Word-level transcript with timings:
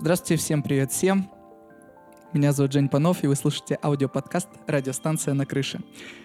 Здравствуйте, 0.00 0.42
всем 0.42 0.62
привет 0.62 0.92
всем. 0.92 1.30
Меня 2.32 2.52
зовут 2.52 2.72
Жень 2.72 2.88
Панов, 2.88 3.22
и 3.22 3.26
вы 3.26 3.36
слушаете 3.36 3.78
аудиоподкаст 3.82 4.48
«Радиостанция 4.66 5.34
на 5.34 5.44
крыше». 5.44 5.80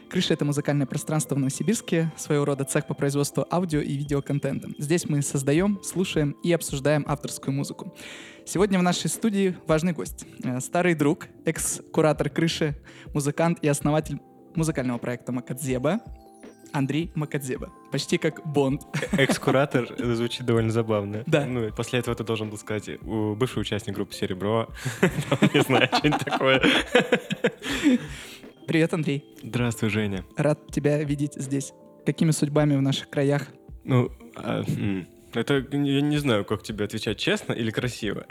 Крыша— 0.10 0.34
это 0.36 0.46
музыкальное 0.46 0.86
пространство 0.86 1.36
в 1.36 1.40
Новосибирске, 1.40 2.10
своего 2.16 2.46
рода 2.46 2.64
цех 2.64 2.88
по 2.88 2.94
производству 2.94 3.46
аудио 3.52 3.82
и 3.82 3.98
видеоконтента. 3.98 4.70
Здесь 4.78 5.10
мы 5.10 5.22
создаем, 5.22 5.84
слушаем 5.84 6.38
и 6.42 6.54
обсуждаем 6.54 7.04
авторскую 7.06 7.54
музыку. 7.54 7.94
Сегодня 8.46 8.80
в 8.80 8.82
нашей 8.82 9.10
студии 9.10 9.58
важный 9.68 9.92
гость. 9.92 10.26
Э, 10.46 10.62
старый 10.62 10.96
друг, 10.96 11.28
экс-куратор 11.44 12.30
крыши, 12.30 12.82
музыкант 13.14 13.60
и 13.62 13.68
основатель 13.68 14.22
музыкального 14.56 15.00
проекта 15.00 15.34
«Макадзеба», 15.34 16.00
Андрей 16.76 17.10
Макадзеба. 17.16 17.72
Почти 17.90 18.18
как 18.18 18.46
Бонд. 18.46 18.82
Экс-куратор 19.14 19.88
звучит 19.98 20.46
довольно 20.46 20.72
забавно. 20.72 21.24
Да. 21.26 21.46
Ну, 21.46 21.72
после 21.72 22.00
этого 22.00 22.16
ты 22.18 22.26
должен 22.26 22.50
был 22.50 22.58
сказать, 22.58 22.90
у 23.02 23.34
бывший 23.34 23.62
участник 23.62 23.96
группы 23.96 24.14
«Серебро». 24.14 24.68
Не 25.54 25.62
знаю, 25.62 25.88
что-нибудь 25.88 26.26
такое. 26.26 26.62
Привет, 28.68 28.94
Андрей. 28.94 29.24
Здравствуй, 29.42 29.90
Женя. 29.90 30.26
Рад 30.36 30.70
тебя 30.70 31.02
видеть 31.02 31.36
здесь. 31.36 31.72
Какими 32.06 32.32
судьбами 32.32 32.76
в 32.76 32.82
наших 32.82 33.10
краях? 33.10 33.48
Ну, 33.86 34.12
а, 34.36 34.64
это 35.34 35.66
я 35.72 36.02
не 36.02 36.18
знаю, 36.18 36.44
как 36.44 36.62
тебе 36.62 36.84
отвечать, 36.84 37.18
честно 37.18 37.54
или 37.54 37.72
красиво. 37.72 38.26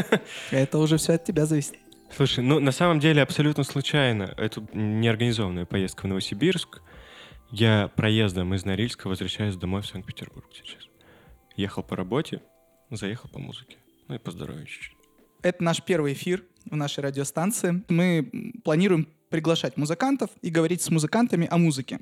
Это 0.50 0.78
уже 0.78 0.96
все 0.96 1.14
от 1.14 1.24
тебя 1.24 1.44
зависит. 1.44 1.74
Слушай, 2.16 2.42
ну 2.42 2.60
на 2.60 2.72
самом 2.72 2.98
деле 2.98 3.22
абсолютно 3.22 3.62
случайно. 3.62 4.34
Это 4.36 4.62
неорганизованная 4.72 5.64
поездка 5.64 6.06
в 6.06 6.08
Новосибирск. 6.08 6.82
Я 7.52 7.88
проездом 7.88 8.54
из 8.54 8.64
Норильска 8.64 9.08
возвращаюсь 9.08 9.56
домой 9.56 9.82
в 9.82 9.86
Санкт-Петербург 9.86 10.46
сейчас. 10.52 10.88
Ехал 11.56 11.82
по 11.82 11.96
работе, 11.96 12.42
заехал 12.90 13.28
по 13.28 13.40
музыке. 13.40 13.76
Ну 14.06 14.14
и 14.14 14.18
по 14.18 14.30
здоровью 14.30 14.66
чуть-чуть. 14.66 14.96
Это 15.42 15.62
наш 15.62 15.82
первый 15.82 16.12
эфир 16.12 16.44
в 16.64 16.76
нашей 16.76 17.00
радиостанции. 17.00 17.82
Мы 17.88 18.52
планируем 18.62 19.08
приглашать 19.30 19.76
музыкантов 19.76 20.30
и 20.42 20.50
говорить 20.50 20.82
с 20.82 20.90
музыкантами 20.90 21.48
о 21.50 21.58
музыке. 21.58 22.00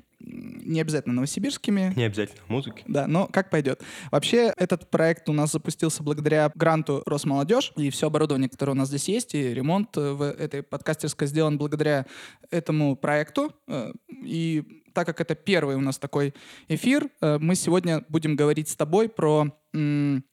Не 0.69 0.81
обязательно 0.81 1.15
новосибирскими. 1.15 1.93
Не 1.95 2.03
обязательно 2.03 2.43
музыки. 2.47 2.83
Да, 2.87 3.07
но 3.07 3.25
как 3.25 3.49
пойдет. 3.49 3.81
Вообще, 4.11 4.53
этот 4.55 4.91
проект 4.91 5.27
у 5.27 5.33
нас 5.33 5.51
запустился 5.51 6.03
благодаря 6.03 6.51
гранту 6.53 7.01
Росмолодежь, 7.07 7.73
и 7.75 7.89
все 7.89 8.05
оборудование, 8.05 8.49
которое 8.49 8.73
у 8.73 8.75
нас 8.75 8.89
здесь 8.89 9.07
есть, 9.07 9.33
и 9.33 9.51
ремонт 9.51 9.95
в 9.95 10.21
этой 10.21 10.61
подкастерской 10.61 11.27
сделан 11.27 11.57
благодаря 11.57 12.05
этому 12.51 12.95
проекту. 12.95 13.51
Э, 13.67 13.91
и 14.23 14.83
так 14.93 15.07
как 15.07 15.21
это 15.21 15.33
первый 15.33 15.75
у 15.75 15.81
нас 15.81 15.97
такой 15.97 16.35
эфир, 16.67 17.09
э, 17.19 17.39
мы 17.39 17.55
сегодня 17.55 18.05
будем 18.07 18.35
говорить 18.35 18.69
с 18.69 18.75
тобой 18.75 19.09
про 19.09 19.47
м, 19.73 20.23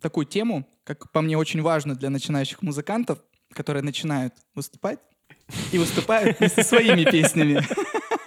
такую 0.00 0.24
тему, 0.24 0.68
как 0.84 1.10
по 1.10 1.20
мне 1.20 1.36
очень 1.36 1.62
важно 1.62 1.96
для 1.96 2.10
начинающих 2.10 2.62
музыкантов, 2.62 3.18
которые 3.52 3.82
начинают 3.82 4.34
выступать 4.54 5.00
и 5.72 5.78
выступают 5.78 6.38
вместе 6.38 6.62
своими 6.62 7.02
песнями. 7.10 7.60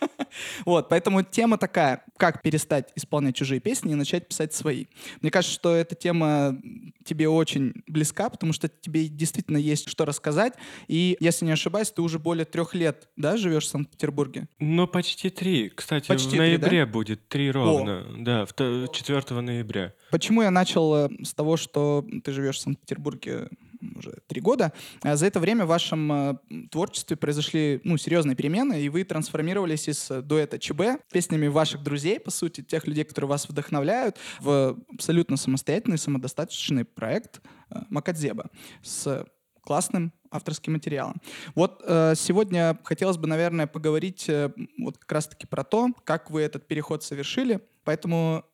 Вот, 0.66 0.90
поэтому 0.90 1.24
тема 1.24 1.58
такая, 1.58 2.04
как 2.18 2.42
перестать 2.42 2.92
исполнять 2.96 3.36
чужие 3.36 3.60
песни 3.60 3.92
и 3.92 3.96
начать 3.96 4.28
писать 4.28 4.54
свои. 4.54 4.86
Мне 5.22 5.32
кажется, 5.32 5.54
что 5.56 5.74
эта 5.76 5.96
тема 5.96 6.58
тебе 7.06 7.28
очень 7.30 7.74
близка, 7.88 8.30
потому 8.30 8.54
что 8.54 8.70
тебе 8.70 9.08
действительно 9.08 9.58
есть 9.58 9.90
что 9.90 10.06
рассказать. 10.06 10.54
И, 10.88 11.18
если 11.20 11.46
не 11.46 11.52
ошибаюсь, 11.52 11.92
ты 11.92 12.02
уже 12.02 12.20
более 12.20 12.46
трех 12.46 12.74
лет, 12.74 13.08
да, 13.16 13.38
живешь 13.38 13.66
в 13.66 13.70
Санкт-Петербурге? 13.70 14.48
Ну, 14.60 14.88
почти 14.88 15.30
три. 15.30 15.70
Кстати, 15.70 16.08
Почти 16.08 16.28
в 16.28 16.32
три, 16.32 16.40
ноябре 16.40 16.86
да? 16.86 16.92
будет 16.92 17.28
три 17.28 17.52
ровно. 17.52 18.06
Да, 18.20 18.46
в 18.46 18.54
то- 18.54 18.88
4 18.88 19.42
ноября. 19.42 19.94
Почему 20.12 20.42
я 20.42 20.52
начал 20.52 20.96
э, 20.96 21.10
с 21.24 21.34
того, 21.34 21.58
что 21.58 22.06
ты 22.24 22.32
живешь 22.32 22.58
в 22.58 22.62
Санкт-Петербурге 22.62 23.50
уже 23.96 24.20
три 24.28 24.42
года? 24.42 24.74
А 25.02 25.16
За 25.16 25.26
это 25.26 25.40
время 25.40 25.66
в 25.66 25.70
вашем 25.70 26.12
э, 26.12 26.36
творчестве 26.72 27.18
произошли 27.18 27.82
ну, 27.84 27.98
серьезные 27.98 28.36
перемены, 28.36 28.82
и 28.82 28.90
вы 28.90 29.04
трансформировались 29.04 29.88
из 29.88 30.10
э, 30.12 30.22
дуэта 30.22 30.60
ЧБ 30.60 31.04
песнями 31.12 31.48
ваших 31.48 31.84
друзей, 31.84 32.20
по 32.20 32.32
сути, 32.32 32.62
тех 32.62 32.88
людей, 32.88 33.04
которые 33.04 33.30
вас 33.30 33.48
вдохновляют, 33.48 34.18
в 34.40 34.78
абсолютно 34.94 35.38
самостоятельный, 35.38 35.98
самодостаточный 35.98 36.86
проект 36.86 37.42
э, 37.70 37.80
Макадзеба 37.90 38.50
с 38.82 39.26
классным 39.62 40.14
авторским 40.30 40.74
материалом. 40.74 41.22
Вот 41.56 41.82
э, 41.86 42.14
сегодня 42.16 42.78
хотелось 42.84 43.18
бы, 43.18 43.28
наверное, 43.28 43.68
поговорить 43.68 44.28
э, 44.28 44.52
вот 44.78 44.98
как 44.98 45.12
раз-таки 45.12 45.48
про 45.48 45.64
то, 45.64 45.90
как 46.04 46.32
вы 46.32 46.42
этот 46.42 46.68
переход 46.68 47.04
совершили. 47.04 47.62
Поэтому 47.84 48.46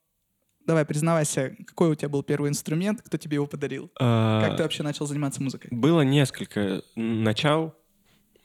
давай, 0.70 0.86
признавайся, 0.86 1.56
какой 1.68 1.90
у 1.90 1.96
тебя 1.96 2.10
был 2.10 2.24
первый 2.24 2.50
инструмент, 2.50 3.02
кто 3.02 3.18
тебе 3.18 3.36
его 3.36 3.48
подарил? 3.48 3.92
А, 4.00 4.42
Как 4.46 4.58
ты 4.58 4.64
вообще 4.64 4.84
начал 4.84 5.06
заниматься 5.06 5.42
музыкой? 5.44 5.70
Было 5.72 6.02
несколько 6.02 6.82
начал. 6.96 7.76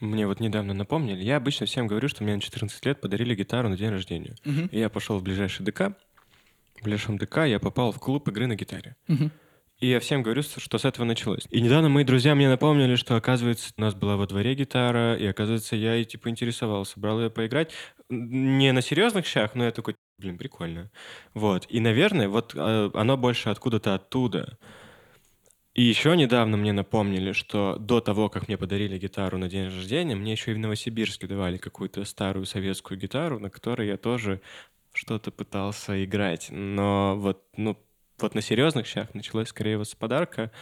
Мне 0.01 0.27
вот 0.27 0.41
недавно 0.41 0.75
напомнили. 0.75 1.23
Я 1.23 1.37
обычно 1.37 1.67
всем 1.67 1.87
говорю, 1.87 2.09
что 2.09 2.25
мне 2.25 2.35
на 2.35 2.41
14 2.41 2.85
лет 2.87 3.01
подарили 3.01 3.35
гитару 3.35 3.69
на 3.69 3.77
день 3.77 3.91
рождения. 3.91 4.35
Мгм, 4.45 4.67
И 4.73 4.79
я 4.79 4.89
пошел 4.89 5.19
в 5.19 5.23
ближайший 5.23 5.65
ДК. 5.65 5.97
В 6.81 6.85
ближайшем 6.85 7.17
ДК 7.19 7.45
я 7.47 7.59
попал 7.61 7.93
в 7.93 7.99
клуб 8.01 8.29
игры 8.29 8.47
на 8.47 8.57
гитаре. 8.57 8.97
мгм. 9.09 9.31
И 9.81 9.89
я 9.89 9.99
всем 10.01 10.23
говорю, 10.23 10.43
что 10.43 10.79
с 10.79 10.85
этого 10.85 11.05
началось. 11.05 11.47
И 11.51 11.61
недавно 11.61 11.89
мои 11.89 12.05
друзья 12.05 12.35
мне 12.37 12.49
напомнили, 12.49 12.95
что, 12.95 13.17
оказывается, 13.17 13.71
у 13.77 13.81
нас 13.81 13.95
была 13.95 14.17
во 14.17 14.27
дворе 14.27 14.55
гитара, 14.55 15.17
и, 15.17 15.27
оказывается, 15.27 15.75
я 15.75 15.97
и, 15.97 16.05
типа, 16.05 16.29
интересовался, 16.31 16.99
брал 16.99 17.21
ее 17.21 17.29
поиграть. 17.29 17.73
Не 18.09 18.73
на 18.73 18.83
серьезных 18.83 19.27
щах, 19.27 19.55
но 19.57 19.65
я 19.65 19.73
такой, 19.73 19.97
блин, 20.19 20.39
прикольно. 20.39 20.91
Вот. 21.35 21.67
И, 21.69 21.81
наверное, 21.81 22.29
вот 22.29 22.55
э, 22.55 22.91
оно 22.95 23.17
больше 23.17 23.51
откуда-то 23.51 23.95
оттуда. 23.95 24.59
И 25.75 25.83
еще 25.83 26.17
недавно 26.17 26.57
мне 26.57 26.73
напомнили, 26.73 27.33
что 27.33 27.77
до 27.79 28.01
того, 28.01 28.29
как 28.29 28.47
мне 28.47 28.57
подарили 28.57 28.97
гитару 28.97 29.39
на 29.39 29.49
день 29.49 29.65
рождения, 29.65 30.15
мне 30.15 30.33
еще 30.33 30.53
и 30.53 30.55
в 30.55 30.59
Новосибирске 30.59 31.27
давали 31.27 31.57
какую-то 31.57 32.05
старую 32.05 32.47
советскую 32.47 32.99
гитару, 32.99 33.41
на 33.41 33.51
которой 33.51 33.89
я 33.89 33.97
тоже 33.97 34.41
что-то 34.93 35.33
пытался 35.33 36.05
играть. 36.05 36.49
Но 36.51 37.17
вот, 37.19 37.43
ну, 37.57 37.77
вот 38.19 38.35
на 38.37 38.41
серьезных 38.41 38.87
щах 38.87 39.13
началось 39.15 39.49
скорее 39.49 39.79
вот 39.79 39.89
с 39.89 39.97
подарка. 39.97 40.53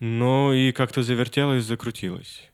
Ну 0.00 0.52
и 0.52 0.72
как-то 0.72 1.04
завертелось, 1.04 1.64
закрутилось. 1.64 2.50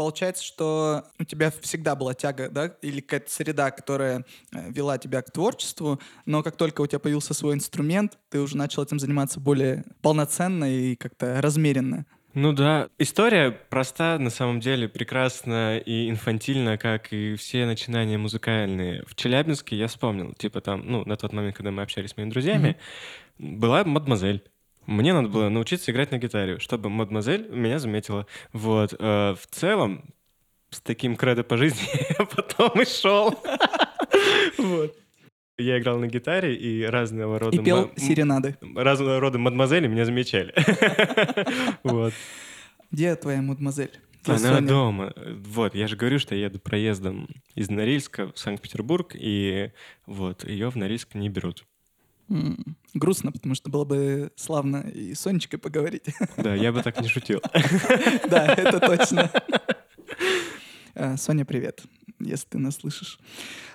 Получается, 0.00 0.42
что 0.42 1.04
у 1.18 1.24
тебя 1.24 1.52
всегда 1.60 1.94
была 1.94 2.14
тяга, 2.14 2.48
да, 2.48 2.74
или 2.80 3.02
какая-то 3.02 3.30
среда, 3.30 3.70
которая 3.70 4.24
э, 4.50 4.70
вела 4.70 4.96
тебя 4.96 5.20
к 5.20 5.30
творчеству, 5.30 6.00
но 6.24 6.42
как 6.42 6.56
только 6.56 6.80
у 6.80 6.86
тебя 6.86 7.00
появился 7.00 7.34
свой 7.34 7.52
инструмент, 7.52 8.18
ты 8.30 8.40
уже 8.40 8.56
начал 8.56 8.82
этим 8.82 8.98
заниматься 8.98 9.40
более 9.40 9.84
полноценно 10.00 10.64
и 10.74 10.96
как-то 10.96 11.42
размеренно. 11.42 12.06
Ну 12.32 12.54
да, 12.54 12.88
история 12.96 13.50
проста, 13.50 14.16
на 14.18 14.30
самом 14.30 14.60
деле, 14.60 14.88
прекрасна 14.88 15.76
и 15.76 16.08
инфантильна, 16.08 16.78
как 16.78 17.12
и 17.12 17.34
все 17.34 17.66
начинания 17.66 18.16
музыкальные. 18.16 19.04
В 19.06 19.14
Челябинске 19.14 19.76
я 19.76 19.86
вспомнил, 19.86 20.32
типа 20.32 20.62
там, 20.62 20.80
ну, 20.82 21.04
на 21.04 21.18
тот 21.18 21.34
момент, 21.34 21.56
когда 21.56 21.72
мы 21.72 21.82
общались 21.82 22.12
с 22.12 22.16
моими 22.16 22.30
друзьями, 22.30 22.78
была 23.38 23.84
мадемуазель. 23.84 24.42
Мне 24.90 25.12
надо 25.12 25.28
было 25.28 25.48
научиться 25.48 25.92
играть 25.92 26.10
на 26.10 26.18
гитаре, 26.18 26.58
чтобы 26.58 26.90
мадемуазель 26.90 27.48
меня 27.48 27.78
заметила. 27.78 28.26
Вот. 28.52 28.92
э, 28.98 29.34
в 29.40 29.46
целом, 29.48 30.02
с 30.70 30.80
таким 30.80 31.14
кредо 31.14 31.44
по 31.44 31.56
жизни 31.56 31.86
я 32.18 32.24
потом 32.24 32.82
и 32.82 32.84
шел. 32.84 33.40
Вот. 34.58 34.96
Я 35.58 35.78
играл 35.78 35.98
на 35.98 36.06
гитаре, 36.08 36.56
и 36.56 36.82
разного 36.82 37.38
рода... 37.38 37.56
И 37.56 37.64
пел 37.64 37.92
серенады. 37.96 38.56
разного 38.74 39.20
рода 39.20 39.38
мадемуазели 39.38 39.86
меня 39.86 40.04
замечали. 40.04 40.52
Вот. 41.84 42.12
Где 42.90 43.14
твоя 43.14 43.42
мадемуазель? 43.42 43.92
Она 44.26 44.38
Соня? 44.38 44.66
дома. 44.66 45.14
Вот, 45.44 45.76
я 45.76 45.86
же 45.86 45.96
говорю, 45.96 46.18
что 46.18 46.34
я 46.34 46.46
еду 46.46 46.58
проездом 46.58 47.28
из 47.54 47.70
Норильска 47.70 48.32
в 48.32 48.38
Санкт-Петербург, 48.38 49.12
и 49.14 49.70
вот, 50.06 50.44
ее 50.48 50.68
в 50.68 50.76
Норильск 50.76 51.14
не 51.14 51.28
берут. 51.28 51.64
Грустно, 52.94 53.32
потому 53.32 53.54
что 53.54 53.70
было 53.70 53.84
бы 53.84 54.30
славно 54.36 54.88
и 54.94 55.14
с 55.14 55.20
Сонечкой 55.20 55.58
поговорить. 55.58 56.04
Да, 56.36 56.54
я 56.54 56.72
бы 56.72 56.82
так 56.82 57.00
не 57.00 57.08
шутил. 57.08 57.40
Да, 58.30 58.54
это 58.54 58.80
точно. 58.80 59.30
Э, 60.94 61.16
Соня, 61.16 61.44
привет, 61.44 61.82
если 62.18 62.48
ты 62.48 62.58
нас 62.58 62.74
слышишь. 62.74 63.20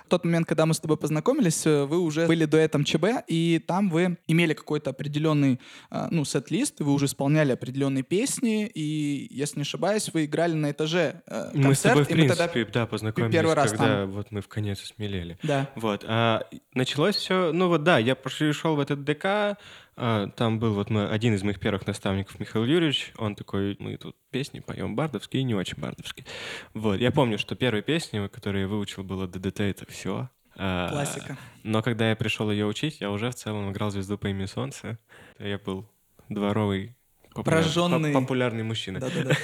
В 0.06 0.08
тот 0.08 0.24
момент, 0.24 0.46
когда 0.46 0.66
мы 0.66 0.74
с 0.74 0.78
тобой 0.78 0.96
познакомились, 0.96 1.66
э, 1.66 1.84
вы 1.84 1.98
уже 1.98 2.28
были 2.28 2.44
дуэтом 2.44 2.84
ЧБ, 2.84 3.24
и 3.26 3.58
там 3.66 3.90
вы 3.90 4.18
имели 4.28 4.54
какой-то 4.54 4.90
определенный, 4.90 5.58
э, 5.90 6.06
ну, 6.12 6.24
сет-лист, 6.24 6.78
вы 6.78 6.92
уже 6.92 7.06
исполняли 7.06 7.50
определенные 7.50 8.04
песни, 8.04 8.66
и, 8.66 9.26
если 9.30 9.56
не 9.56 9.62
ошибаюсь, 9.62 10.08
вы 10.14 10.26
играли 10.26 10.52
на 10.52 10.70
этаже 10.70 11.22
э, 11.26 11.50
Мы 11.54 11.74
с 11.74 11.80
тобой, 11.80 12.04
в 12.04 12.08
концерт, 12.08 12.22
мы 12.22 12.28
тогда... 12.28 12.46
принципе, 12.46 12.72
да, 12.72 12.86
познакомились, 12.86 13.34
первый 13.34 13.54
раз 13.54 13.72
когда 13.72 14.06
вот 14.06 14.30
мы 14.30 14.42
в 14.42 14.48
конец 14.48 14.80
осмелели. 14.80 15.38
Да. 15.42 15.68
Вот, 15.74 16.04
а 16.06 16.44
началось 16.72 17.16
все, 17.16 17.50
ну 17.52 17.66
вот 17.66 17.82
да, 17.82 17.98
я 17.98 18.14
пришел 18.14 18.76
в 18.76 18.80
этот 18.80 19.02
ДК, 19.02 19.58
а, 19.98 20.28
там 20.28 20.58
был 20.58 20.74
вот 20.74 20.90
мой- 20.90 21.08
один 21.08 21.34
из 21.34 21.42
моих 21.42 21.58
первых 21.58 21.86
наставников 21.86 22.38
Михаил 22.38 22.66
Юрьевич, 22.66 23.12
он 23.16 23.34
такой, 23.34 23.76
мы 23.78 23.96
тут 23.96 24.14
песни 24.30 24.60
поем 24.60 24.94
бардовские 24.94 25.40
и 25.40 25.44
не 25.44 25.54
очень 25.54 25.78
бардовские. 25.78 26.26
Вот, 26.74 26.96
я 26.96 27.10
помню, 27.10 27.38
что 27.38 27.54
первые 27.54 27.82
песни, 27.82 28.26
которые 28.28 28.62
я 28.62 28.68
выучил, 28.68 29.04
было 29.04 29.26
ДДТ, 29.26 29.60
это 29.60 29.86
все. 29.96 30.30
Классика. 30.54 31.36
Но 31.64 31.82
когда 31.82 32.08
я 32.10 32.16
пришел 32.16 32.50
ее 32.50 32.66
учить, 32.66 33.00
я 33.00 33.10
уже 33.10 33.30
в 33.30 33.34
целом 33.34 33.70
играл 33.72 33.90
звезду 33.90 34.16
по 34.16 34.28
имени 34.28 34.46
Солнце. 34.46 34.98
Я 35.38 35.58
был 35.58 35.86
дворовый 36.28 36.94
популяр- 37.34 37.44
Прожженный. 37.62 38.12
по- 38.12 38.20
популярный 38.20 38.62
мужчина. 38.62 39.00
Да-да-да. 39.00 39.34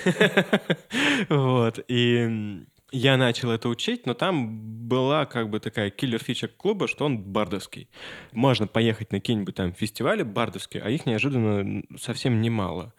Вот. 1.29 1.85
И 1.89 2.65
я 2.93 3.17
начал 3.17 3.51
это 3.51 3.69
учить, 3.69 4.07
но 4.07 4.15
там 4.15 4.89
была 4.89 5.25
как 5.27 5.51
бы 5.51 5.61
такая 5.61 5.91
киллер-фича 5.91 6.49
клуба, 6.49 6.89
что 6.89 7.05
он 7.05 7.19
бардовский. 7.19 7.89
Можно 8.33 8.67
поехать 8.67 9.13
на 9.13 9.19
какие-нибудь 9.19 9.55
там 9.55 9.73
фестивали 9.75 10.23
бардовские, 10.23 10.83
а 10.83 10.91
их 10.91 11.07
неожиданно 11.07 11.83
совсем 11.99 12.41
немало 12.41 12.93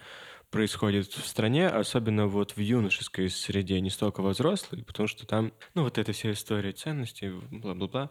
происходит 0.53 1.11
в 1.11 1.25
стране, 1.27 1.67
особенно 1.67 2.27
вот 2.27 2.51
в 2.55 2.59
юношеской 2.59 3.29
среде, 3.29 3.81
не 3.81 3.89
столько 3.89 4.21
во 4.21 4.29
взрослой, 4.29 4.83
потому 4.83 5.07
что 5.07 5.25
там, 5.25 5.51
ну, 5.73 5.81
вот 5.83 5.97
эта 5.97 6.11
вся 6.13 6.31
история 6.31 6.71
ценностей, 6.71 7.31
бла-бла-бла. 7.51 8.09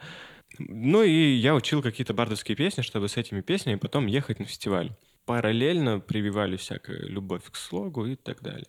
Ну, 0.59 1.03
и 1.05 1.35
я 1.35 1.55
учил 1.55 1.83
какие-то 1.83 2.13
бардовские 2.15 2.57
песни, 2.57 2.83
чтобы 2.83 3.09
с 3.09 3.17
этими 3.17 3.41
песнями 3.43 3.77
потом 3.79 4.07
ехать 4.07 4.41
на 4.41 4.45
фестиваль. 4.45 4.91
Параллельно 5.25 6.01
прививали 6.01 6.57
всякую 6.57 7.09
любовь 7.09 7.45
к 7.49 7.55
слогу 7.57 8.07
и 8.07 8.17
так 8.17 8.43
далее. 8.43 8.67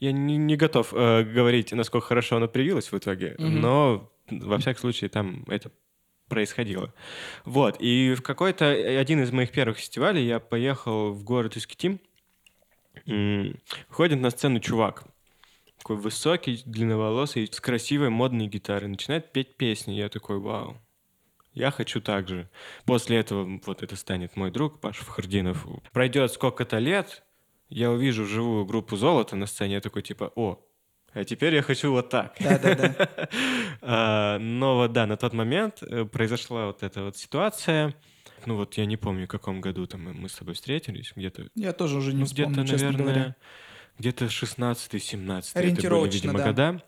Я 0.00 0.12
не, 0.12 0.36
не 0.36 0.56
готов 0.56 0.92
э, 0.92 1.22
говорить, 1.24 1.72
насколько 1.72 2.06
хорошо 2.06 2.36
она 2.36 2.46
привилась 2.46 2.92
в 2.92 2.98
итоге, 2.98 3.36
Мгм. 3.38 3.60
но 3.62 4.12
во 4.30 4.58
всяком 4.58 4.80
случае 4.82 5.08
там 5.08 5.44
это 5.48 5.70
происходило. 6.28 6.92
Вот, 7.46 7.76
и 7.80 8.14
в 8.14 8.20
какой-то 8.22 8.66
э, 8.66 8.98
один 8.98 9.22
из 9.22 9.32
моих 9.32 9.50
первых 9.50 9.78
фестивалей 9.78 10.26
я 10.26 10.40
поехал 10.40 11.12
в 11.12 11.24
город 11.24 11.56
Искитим. 11.56 11.98
М, 13.06 13.58
Ходит 13.88 14.20
на 14.20 14.30
сцену 14.30 14.60
чувак, 14.60 15.04
такой 15.78 15.96
высокий, 15.96 16.62
длинноволосый, 16.64 17.46
с 17.46 17.60
красивой 17.60 18.10
модной 18.10 18.46
гитарой, 18.46 18.88
начинает 18.88 19.32
петь 19.32 19.56
песни. 19.56 19.92
Я 19.92 20.08
такой, 20.08 20.38
вау, 20.38 20.76
я 21.52 21.70
хочу 21.70 22.00
так 22.00 22.28
же. 22.28 22.48
После 22.84 23.18
этого 23.18 23.60
вот 23.66 23.82
это 23.82 23.96
станет 23.96 24.36
мой 24.36 24.50
друг 24.50 24.80
Паша 24.80 25.04
Фахардинов. 25.04 25.66
Пройдет 25.92 26.32
сколько-то 26.32 26.78
лет, 26.78 27.22
я 27.68 27.90
увижу 27.90 28.24
живую 28.26 28.64
группу 28.64 28.96
«Золото» 28.96 29.36
на 29.36 29.46
сцене, 29.46 29.74
я 29.74 29.80
такой 29.80 30.02
типа, 30.02 30.32
о, 30.36 30.60
а 31.12 31.24
теперь 31.24 31.54
я 31.54 31.62
хочу 31.62 31.92
вот 31.92 32.08
так. 32.10 32.36
Да-да-да. 32.40 33.28
А, 33.86 34.38
Но 34.38 34.76
вот 34.76 34.92
да, 34.92 35.06
на 35.06 35.16
тот 35.16 35.32
момент 35.32 35.82
э, 35.82 36.04
произошла 36.06 36.66
вот 36.66 36.82
эта 36.82 37.04
вот 37.04 37.16
ситуация. 37.16 37.94
Ну 38.46 38.56
вот 38.56 38.74
я 38.74 38.86
не 38.86 38.96
помню, 38.96 39.26
в 39.26 39.30
каком 39.30 39.60
году 39.60 39.86
там 39.86 40.02
мы 40.02 40.28
с 40.28 40.34
тобой 40.34 40.54
встретились, 40.54 41.12
где-то 41.14 41.48
Я 41.54 41.72
тоже 41.72 41.98
уже 41.98 42.12
не 42.12 42.20
ну, 42.20 42.26
где-то, 42.26 42.50
вспомню, 42.50 42.68
честно 42.68 42.90
наверное, 42.92 43.12
говоря. 43.14 43.36
где-то 43.98 44.24
16-17 44.26 45.50
это 45.54 45.90
были, 45.90 46.12
видимо, 46.12 46.38
да. 46.38 46.46
года, 46.46 46.82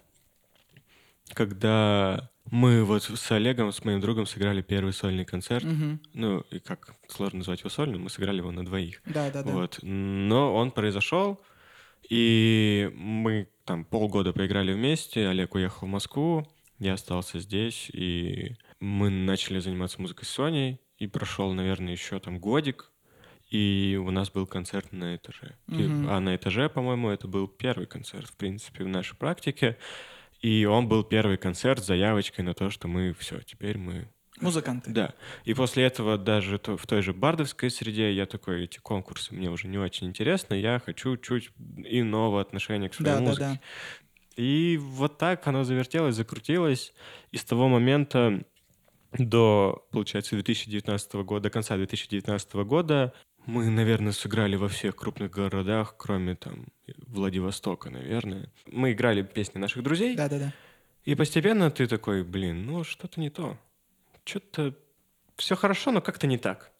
когда 1.32 2.30
мы 2.50 2.84
вот 2.84 3.02
с 3.04 3.32
Олегом, 3.32 3.72
с 3.72 3.84
моим 3.84 4.00
другом 4.00 4.26
сыграли 4.26 4.62
первый 4.62 4.92
сольный 4.92 5.24
концерт. 5.24 5.64
Мгм. 5.64 6.00
Ну, 6.14 6.40
и 6.50 6.58
как 6.58 6.94
сложно 7.08 7.38
назвать 7.38 7.60
его 7.60 7.70
сольным, 7.70 8.02
мы 8.02 8.10
сыграли 8.10 8.38
его 8.38 8.52
на 8.52 8.64
двоих. 8.64 9.02
Да-да-да. 9.04 9.50
Вот. 9.50 9.78
Но 9.82 10.54
он 10.54 10.70
произошел, 10.70 11.40
и 12.08 12.90
мы 12.94 13.48
там 13.64 13.84
полгода 13.84 14.32
поиграли 14.32 14.72
вместе. 14.72 15.26
Олег 15.28 15.54
уехал 15.54 15.86
в 15.86 15.90
Москву, 15.90 16.46
я 16.78 16.94
остался 16.94 17.40
здесь, 17.40 17.90
и 17.92 18.56
мы 18.80 19.10
начали 19.10 19.58
заниматься 19.58 20.00
музыкой 20.00 20.26
с 20.26 20.30
Соней, 20.30 20.80
и 20.98 21.06
прошел, 21.06 21.52
наверное, 21.52 21.92
еще 21.92 22.18
там 22.20 22.38
годик, 22.38 22.90
и 23.50 24.00
у 24.02 24.10
нас 24.10 24.30
был 24.30 24.46
концерт 24.46 24.92
на 24.92 25.16
этаже. 25.16 25.56
И- 25.68 25.74
Мгм. 25.74 26.08
а 26.10 26.20
на 26.20 26.34
этаже, 26.34 26.68
по-моему, 26.68 27.10
это 27.10 27.28
был 27.28 27.46
первый 27.48 27.86
концерт, 27.86 28.28
в 28.28 28.36
принципе, 28.36 28.84
в 28.84 28.88
нашей 28.88 29.16
практике. 29.16 29.76
И 30.40 30.64
он 30.64 30.88
был 30.88 31.02
первый 31.04 31.36
концерт 31.38 31.82
с 31.82 31.86
заявочкой 31.86 32.44
на 32.44 32.54
то, 32.54 32.70
что 32.70 32.88
мы 32.88 33.12
все, 33.18 33.40
теперь 33.40 33.78
мы 33.78 34.08
Музыканты. 34.40 34.90
да. 34.90 35.14
И 35.44 35.54
после 35.54 35.84
этого 35.84 36.18
даже 36.18 36.58
то- 36.58 36.76
в 36.76 36.86
той 36.86 37.00
же 37.02 37.14
бардовской 37.14 37.70
среде 37.70 38.12
я 38.12 38.26
такой, 38.26 38.64
эти 38.64 38.78
конкурсы 38.78 39.34
мне 39.34 39.50
уже 39.50 39.66
не 39.68 39.78
очень 39.78 40.08
интересны, 40.08 40.54
я 40.54 40.78
хочу 40.78 41.16
чуть 41.16 41.50
иного 41.84 42.40
отношения 42.40 42.88
к 42.90 42.94
своей 42.94 43.18
музыке. 43.20 43.40
Да-да-да. 43.40 43.60
И 44.42 44.76
вот 44.78 45.16
так 45.16 45.46
оно 45.46 45.64
завертелось, 45.64 46.16
закрутилось. 46.16 46.92
И 47.30 47.38
с 47.38 47.44
того 47.44 47.68
момента 47.68 48.42
до, 49.12 49.86
получается, 49.90 50.34
2019 50.34 51.14
года, 51.14 51.44
до 51.44 51.50
конца 51.50 51.76
2019 51.76 52.54
года 52.54 53.12
мы, 53.46 53.70
наверное, 53.70 54.12
сыграли 54.12 54.56
во 54.56 54.68
всех 54.68 54.96
крупных 54.96 55.30
городах, 55.30 55.94
кроме 55.96 56.34
там 56.34 56.66
Владивостока, 57.06 57.90
наверное. 57.90 58.52
Мы 58.66 58.92
играли 58.92 59.22
песни 59.22 59.58
наших 59.58 59.82
друзей, 59.82 60.16
Да-да-да. 60.16 60.52
и 61.04 61.14
постепенно 61.14 61.70
ты 61.70 61.86
такой, 61.86 62.24
блин, 62.24 62.66
ну 62.66 62.82
что-то 62.84 63.20
не 63.20 63.30
то. 63.30 63.56
Что-то 64.24 64.74
все 65.36 65.54
хорошо, 65.54 65.92
но 65.92 66.00
как-то 66.00 66.26
не 66.26 66.38
так. 66.38 66.72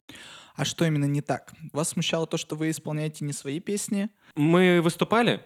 А 0.56 0.64
что 0.64 0.84
именно 0.86 1.04
не 1.04 1.20
так? 1.20 1.52
Вас 1.72 1.90
смущало 1.90 2.26
то, 2.26 2.36
что 2.36 2.56
вы 2.56 2.70
исполняете 2.70 3.24
не 3.24 3.32
свои 3.32 3.60
песни? 3.60 4.08
Мы 4.34 4.80
выступали, 4.82 5.44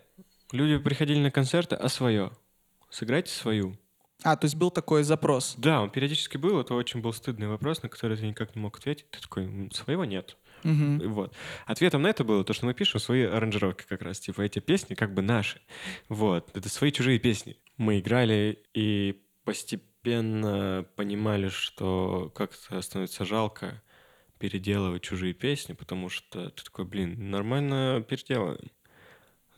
люди 0.53 0.83
приходили 0.83 1.19
на 1.19 1.31
концерты, 1.31 1.75
а 1.75 1.89
свое. 1.89 2.31
Сыграйте 2.89 3.31
свою. 3.33 3.77
А, 4.23 4.37
то 4.37 4.45
есть 4.45 4.57
был 4.57 4.71
такой 4.71 5.03
запрос. 5.03 5.55
Да, 5.57 5.81
он 5.81 5.91
периодически 5.91 6.37
был, 6.37 6.61
это 6.61 6.75
очень 6.75 7.01
был 7.01 7.13
стыдный 7.13 7.49
вопрос, 7.49 7.83
на 7.83 7.89
который 7.89 8.17
ты 8.17 8.27
никак 8.27 8.55
не 8.55 8.61
мог 8.63 8.77
ответить. 8.79 9.11
Ты 9.11 9.21
такой, 9.21 9.45
«М, 9.45 9.71
своего 9.71 10.05
нет. 10.05 10.37
И 10.65 11.07
Вот. 11.07 11.35
Ответом 11.67 12.03
на 12.03 12.09
это 12.09 12.23
было 12.23 12.45
то, 12.45 12.53
что 12.53 12.67
мы 12.67 12.75
пишем 12.75 13.01
свои 13.01 13.23
аранжировки 13.23 13.85
как 13.89 14.03
раз. 14.03 14.21
Типа 14.21 14.43
эти 14.43 14.59
песни 14.59 14.95
как 14.95 15.15
бы 15.15 15.23
наши. 15.23 15.61
Вот. 16.11 16.51
Это 16.55 16.69
свои 16.69 16.93
чужие 16.93 17.19
песни. 17.19 17.57
Мы 17.79 18.01
играли 18.01 18.63
и 18.75 19.23
постепенно 19.45 20.87
понимали, 20.97 21.49
что 21.49 22.31
как-то 22.35 22.81
становится 22.83 23.25
жалко 23.25 23.83
переделывать 24.39 25.03
чужие 25.03 25.35
песни, 25.35 25.73
потому 25.75 26.09
что 26.09 26.51
ты 26.51 26.65
такой, 26.65 26.85
блин, 26.85 27.31
нормально 27.31 28.05
переделаем. 28.07 28.71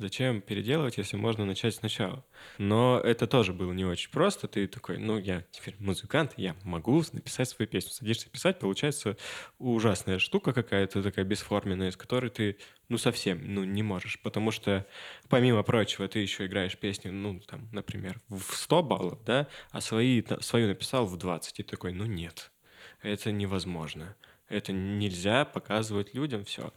Зачем 0.03 0.41
переделывать, 0.41 0.99
если 0.99 1.17
можно 1.17 1.45
начать 1.45 1.77
сначала? 1.77 2.25
Но 2.59 2.99
это 2.99 3.29
тоже 3.29 3.53
было 3.53 3.73
не 3.73 3.85
очень 3.85 4.11
просто. 4.11 4.49
Ты 4.49 4.67
такой, 4.67 4.99
ну, 4.99 5.17
я 5.17 5.45
теперь 5.53 5.77
музыкант, 5.79 6.33
я 6.37 6.57
могу 6.65 7.05
написать 7.13 7.49
свою 7.49 7.69
песню. 7.69 7.93
Садишься 7.93 8.29
писать, 8.29 8.59
получается 8.59 9.17
ужасная 9.61 10.19
штука 10.19 10.53
какая-то 10.53 11.05
такая 11.05 11.25
бесформенная, 11.25 11.91
из 11.91 11.97
которой 11.97 12.31
ты, 12.31 12.59
ну, 12.89 12.99
совсем, 12.99 13.55
ну, 13.55 13.63
не 13.63 13.85
можешь. 13.85 14.21
Потому 14.21 14.51
что, 14.51 14.89
помимо 15.29 15.63
прочего, 15.63 16.09
ты 16.09 16.19
еще 16.19 16.47
играешь 16.47 16.77
песни, 16.77 17.11
ну, 17.11 17.39
там, 17.39 17.69
например, 17.71 18.21
в 18.29 18.57
100 18.57 18.83
баллов, 18.83 19.23
да, 19.25 19.47
а 19.71 19.81
свои, 19.81 20.25
свою 20.41 20.67
написал 20.67 21.07
в 21.07 21.17
20. 21.17 21.61
И 21.61 21.63
такой, 21.63 21.93
ну, 21.93 22.07
нет, 22.07 22.51
это 23.03 23.31
невозможно. 23.31 24.17
Это 24.49 24.73
нельзя 24.73 25.47
показывать 25.47 26.13
людям 26.13 26.45
все. 26.45 26.75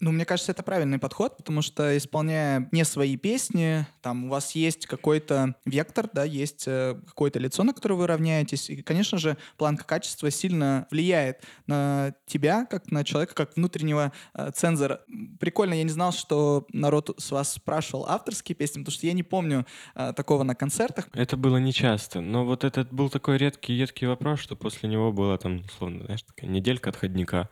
Ну, 0.00 0.12
мне 0.12 0.24
кажется, 0.24 0.52
это 0.52 0.62
правильный 0.62 0.98
подход, 0.98 1.36
потому 1.36 1.60
что, 1.60 1.96
исполняя 1.96 2.68
не 2.70 2.84
свои 2.84 3.16
песни, 3.16 3.84
там 4.00 4.26
у 4.26 4.28
вас 4.28 4.52
есть 4.52 4.86
какой-то 4.86 5.56
вектор, 5.64 6.08
да, 6.12 6.22
есть 6.22 6.64
э, 6.68 7.00
какое-то 7.06 7.40
лицо, 7.40 7.64
на 7.64 7.72
которое 7.72 7.94
вы 7.96 8.06
равняетесь. 8.06 8.70
И, 8.70 8.82
конечно 8.82 9.18
же, 9.18 9.36
планка 9.56 9.84
качества 9.84 10.30
сильно 10.30 10.86
влияет 10.92 11.42
на 11.66 12.14
тебя, 12.26 12.64
как 12.66 12.92
на 12.92 13.02
человека, 13.02 13.34
как 13.34 13.56
внутреннего 13.56 14.12
э, 14.34 14.50
цензора. 14.54 15.00
Прикольно, 15.40 15.74
я 15.74 15.82
не 15.82 15.90
знал, 15.90 16.12
что 16.12 16.66
народ 16.72 17.14
с 17.18 17.32
вас 17.32 17.54
спрашивал 17.54 18.06
авторские 18.06 18.54
песни, 18.54 18.80
потому 18.80 18.92
что 18.92 19.06
я 19.06 19.12
не 19.12 19.24
помню 19.24 19.66
э, 19.96 20.12
такого 20.14 20.44
на 20.44 20.54
концертах. 20.54 21.08
Это 21.12 21.36
было 21.36 21.56
нечасто, 21.56 22.20
но 22.20 22.44
вот 22.44 22.62
этот 22.62 22.92
был 22.92 23.10
такой 23.10 23.36
редкий, 23.38 23.72
едкий 23.72 24.06
вопрос, 24.06 24.38
что 24.38 24.54
после 24.54 24.88
него 24.88 25.12
была 25.12 25.38
там, 25.38 25.62
условно, 25.66 26.04
знаешь, 26.04 26.22
такая 26.22 26.48
неделька 26.48 26.90
отходника. 26.90 27.48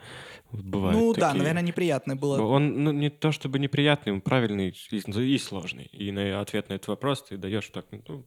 Вот 0.53 0.63
бывает 0.63 0.97
ну 0.97 1.13
да, 1.13 1.29
такие. 1.29 1.39
наверное, 1.39 1.63
неприятно 1.63 2.15
было. 2.15 2.36
Он 2.45 2.85
ну, 2.85 2.93
не 2.93 3.11
то 3.11 3.33
чтобы 3.33 3.59
неприятный, 3.59 4.13
он 4.13 4.21
правильный 4.21 4.69
и, 4.91 4.97
и 4.97 5.39
сложный. 5.39 5.87
И 5.87 6.11
на 6.13 6.41
ответ 6.41 6.69
на 6.69 6.75
этот 6.75 6.89
вопрос 6.89 7.23
ты 7.23 7.37
даешь 7.37 7.69
так, 7.69 7.87
ну, 7.91 8.27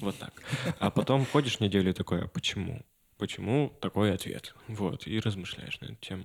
вот 0.00 0.18
так. 0.18 0.42
А 0.78 0.90
потом 0.90 1.26
ходишь 1.26 1.60
неделю 1.60 1.90
и 1.90 1.94
такой, 1.94 2.24
а 2.24 2.28
почему? 2.28 2.82
Почему 3.18 3.72
такой 3.80 4.12
ответ? 4.12 4.54
Вот, 4.68 5.06
и 5.06 5.20
размышляешь 5.20 5.80
на 5.80 5.86
эту 5.86 5.96
тему. 5.96 6.24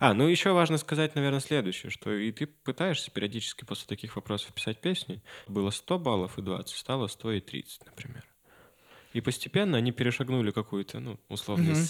А, 0.00 0.12
ну 0.12 0.26
еще 0.26 0.52
важно 0.52 0.76
сказать, 0.78 1.14
наверное, 1.14 1.40
следующее, 1.40 1.90
что 1.90 2.12
и 2.12 2.32
ты 2.32 2.46
пытаешься 2.46 3.10
периодически 3.10 3.64
после 3.64 3.86
таких 3.86 4.16
вопросов 4.16 4.52
писать 4.52 4.80
песни. 4.80 5.22
Было 5.46 5.70
100 5.70 5.98
баллов 5.98 6.38
и 6.38 6.42
20, 6.42 6.76
стало 6.76 7.06
100 7.06 7.32
и 7.32 7.40
30, 7.40 7.86
например. 7.86 8.24
И 9.12 9.20
постепенно 9.20 9.78
они 9.78 9.92
перешагнули 9.92 10.50
какую-то, 10.50 10.98
ну, 10.98 11.20
условный 11.28 11.72
Мгм. 11.72 11.86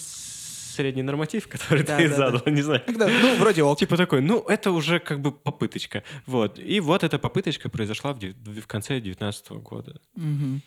Средний 0.75 1.03
норматив, 1.03 1.49
который 1.55 1.85
Да, 1.85 1.97
ты 1.97 2.09
да, 2.09 2.17
задал, 2.17 2.43
не 2.47 2.63
знаю. 2.63 2.83
Когда, 2.87 3.09
ну, 3.09 3.37
вроде 3.37 3.63
ок. 3.63 3.79
Типа 3.79 3.97
такой, 3.97 4.21
ну, 4.21 4.41
это 4.49 4.71
уже 4.73 4.99
как 4.99 5.21
бы 5.21 5.33
попыточка. 5.33 6.03
Вот. 6.27 6.59
И 6.59 6.81
вот 6.81 7.03
эта 7.05 7.19
попыточка 7.19 7.69
произошла 7.69 8.13
в, 8.13 8.21
в 8.21 8.67
конце 8.67 9.01
2019 9.01 9.51
года. 9.63 10.01
Мгм. 10.17 10.61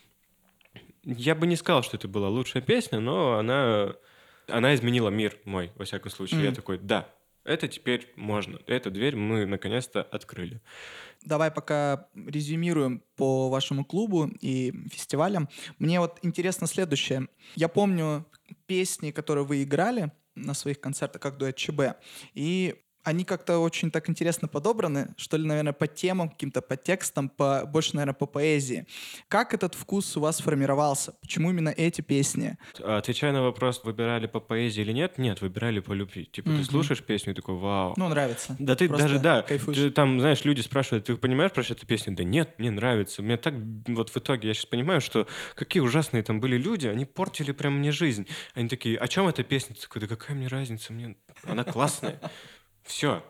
Я 1.03 1.35
бы 1.35 1.47
не 1.47 1.55
сказал, 1.55 1.83
что 1.83 1.97
это 1.97 2.07
была 2.07 2.29
лучшая 2.29 2.61
песня, 2.61 2.99
но 2.99 3.37
она, 3.37 3.93
она 4.47 4.73
изменила 4.75 5.09
мир 5.09 5.37
мой, 5.45 5.71
во 5.75 5.85
всяком 5.85 6.11
случае. 6.11 6.41
Я 6.41 6.47
Мгм. 6.47 6.55
такой, 6.55 6.77
да, 6.79 7.07
это 7.45 7.67
теперь 7.69 8.11
можно. 8.17 8.59
Эту 8.67 8.91
дверь 8.91 9.15
мы 9.15 9.45
наконец-то 9.45 10.01
открыли. 10.03 10.59
Давай 11.27 11.51
пока 11.51 12.07
резюмируем 12.15 13.03
по 13.17 13.49
вашему 13.49 13.83
клубу 13.83 14.31
и 14.39 14.73
фестивалям. 14.89 15.49
Мне 15.77 15.99
вот 15.99 16.19
интересно 16.21 16.67
следующее. 16.67 17.27
Я 17.55 17.67
помню 17.67 18.25
песни, 18.65 19.11
которые 19.11 19.45
вы 19.45 19.63
играли 19.63 20.13
на 20.35 20.53
своих 20.53 20.79
концертах 20.79 21.21
как 21.21 21.37
дуэт 21.37 21.57
ЧБ, 21.57 21.97
и 22.33 22.75
они 23.07 23.23
как-то 23.23 23.59
очень 23.59 23.89
так 23.89 24.09
интересно 24.09 24.49
подобраны, 24.49 25.13
что 25.15 25.37
ли, 25.37 25.47
наверное, 25.47 25.71
по 25.71 25.87
темам, 25.87 26.29
каким-то 26.29 26.61
по 26.61 26.75
текстам, 26.75 27.29
по, 27.29 27.63
больше, 27.65 27.95
наверное, 27.95 28.13
по 28.13 28.25
поэзии. 28.25 28.85
Как 29.29 29.53
этот 29.53 29.75
вкус 29.75 30.17
у 30.17 30.19
вас 30.19 30.39
формировался? 30.41 31.13
Почему 31.21 31.49
именно 31.51 31.69
эти 31.69 32.01
песни? 32.01 32.57
Отвечая 32.83 33.31
на 33.31 33.43
вопрос, 33.43 33.81
выбирали 33.85 34.27
по 34.27 34.41
поэзии 34.41 34.81
или 34.81 34.91
нет, 34.91 35.17
нет, 35.17 35.39
выбирали 35.39 35.79
по 35.79 35.93
любви. 35.93 36.25
Типа 36.25 36.49
Мгм. 36.49 36.59
ты 36.59 36.65
слушаешь 36.65 37.01
песню 37.01 37.31
и 37.31 37.35
такой, 37.35 37.55
вау. 37.55 37.93
Ну, 37.95 38.09
нравится. 38.09 38.57
Да 38.59 38.75
ты 38.75 38.89
Просто 38.89 39.07
даже, 39.07 39.19
да, 39.19 39.41
кайфуешь. 39.41 39.77
ты 39.77 39.89
там, 39.89 40.19
знаешь, 40.19 40.43
люди 40.43 40.59
спрашивают, 40.59 41.05
ты 41.05 41.15
понимаешь 41.15 41.53
про 41.53 41.61
эту 41.61 41.85
песню? 41.85 42.13
Да 42.13 42.25
нет, 42.25 42.59
мне 42.59 42.71
нравится. 42.71 43.21
Мне 43.23 43.37
так, 43.37 43.53
вот 43.87 44.09
в 44.09 44.17
итоге 44.17 44.49
я 44.49 44.53
сейчас 44.53 44.65
понимаю, 44.65 44.99
что 44.99 45.27
какие 45.55 45.81
ужасные 45.81 46.23
там 46.23 46.41
были 46.41 46.57
люди, 46.57 46.87
они 46.87 47.05
портили 47.05 47.53
прям 47.53 47.79
мне 47.79 47.93
жизнь. 47.93 48.27
Они 48.53 48.67
такие, 48.67 48.97
о 48.97 49.07
чем 49.07 49.29
эта 49.29 49.43
песня? 49.45 49.75
Ты 49.75 49.81
такой, 49.83 50.01
да 50.01 50.07
какая 50.07 50.35
мне 50.35 50.47
разница, 50.47 50.91
мне 50.91 51.15
она 51.43 51.63
классная. 51.63 52.19
Все. 52.87 53.23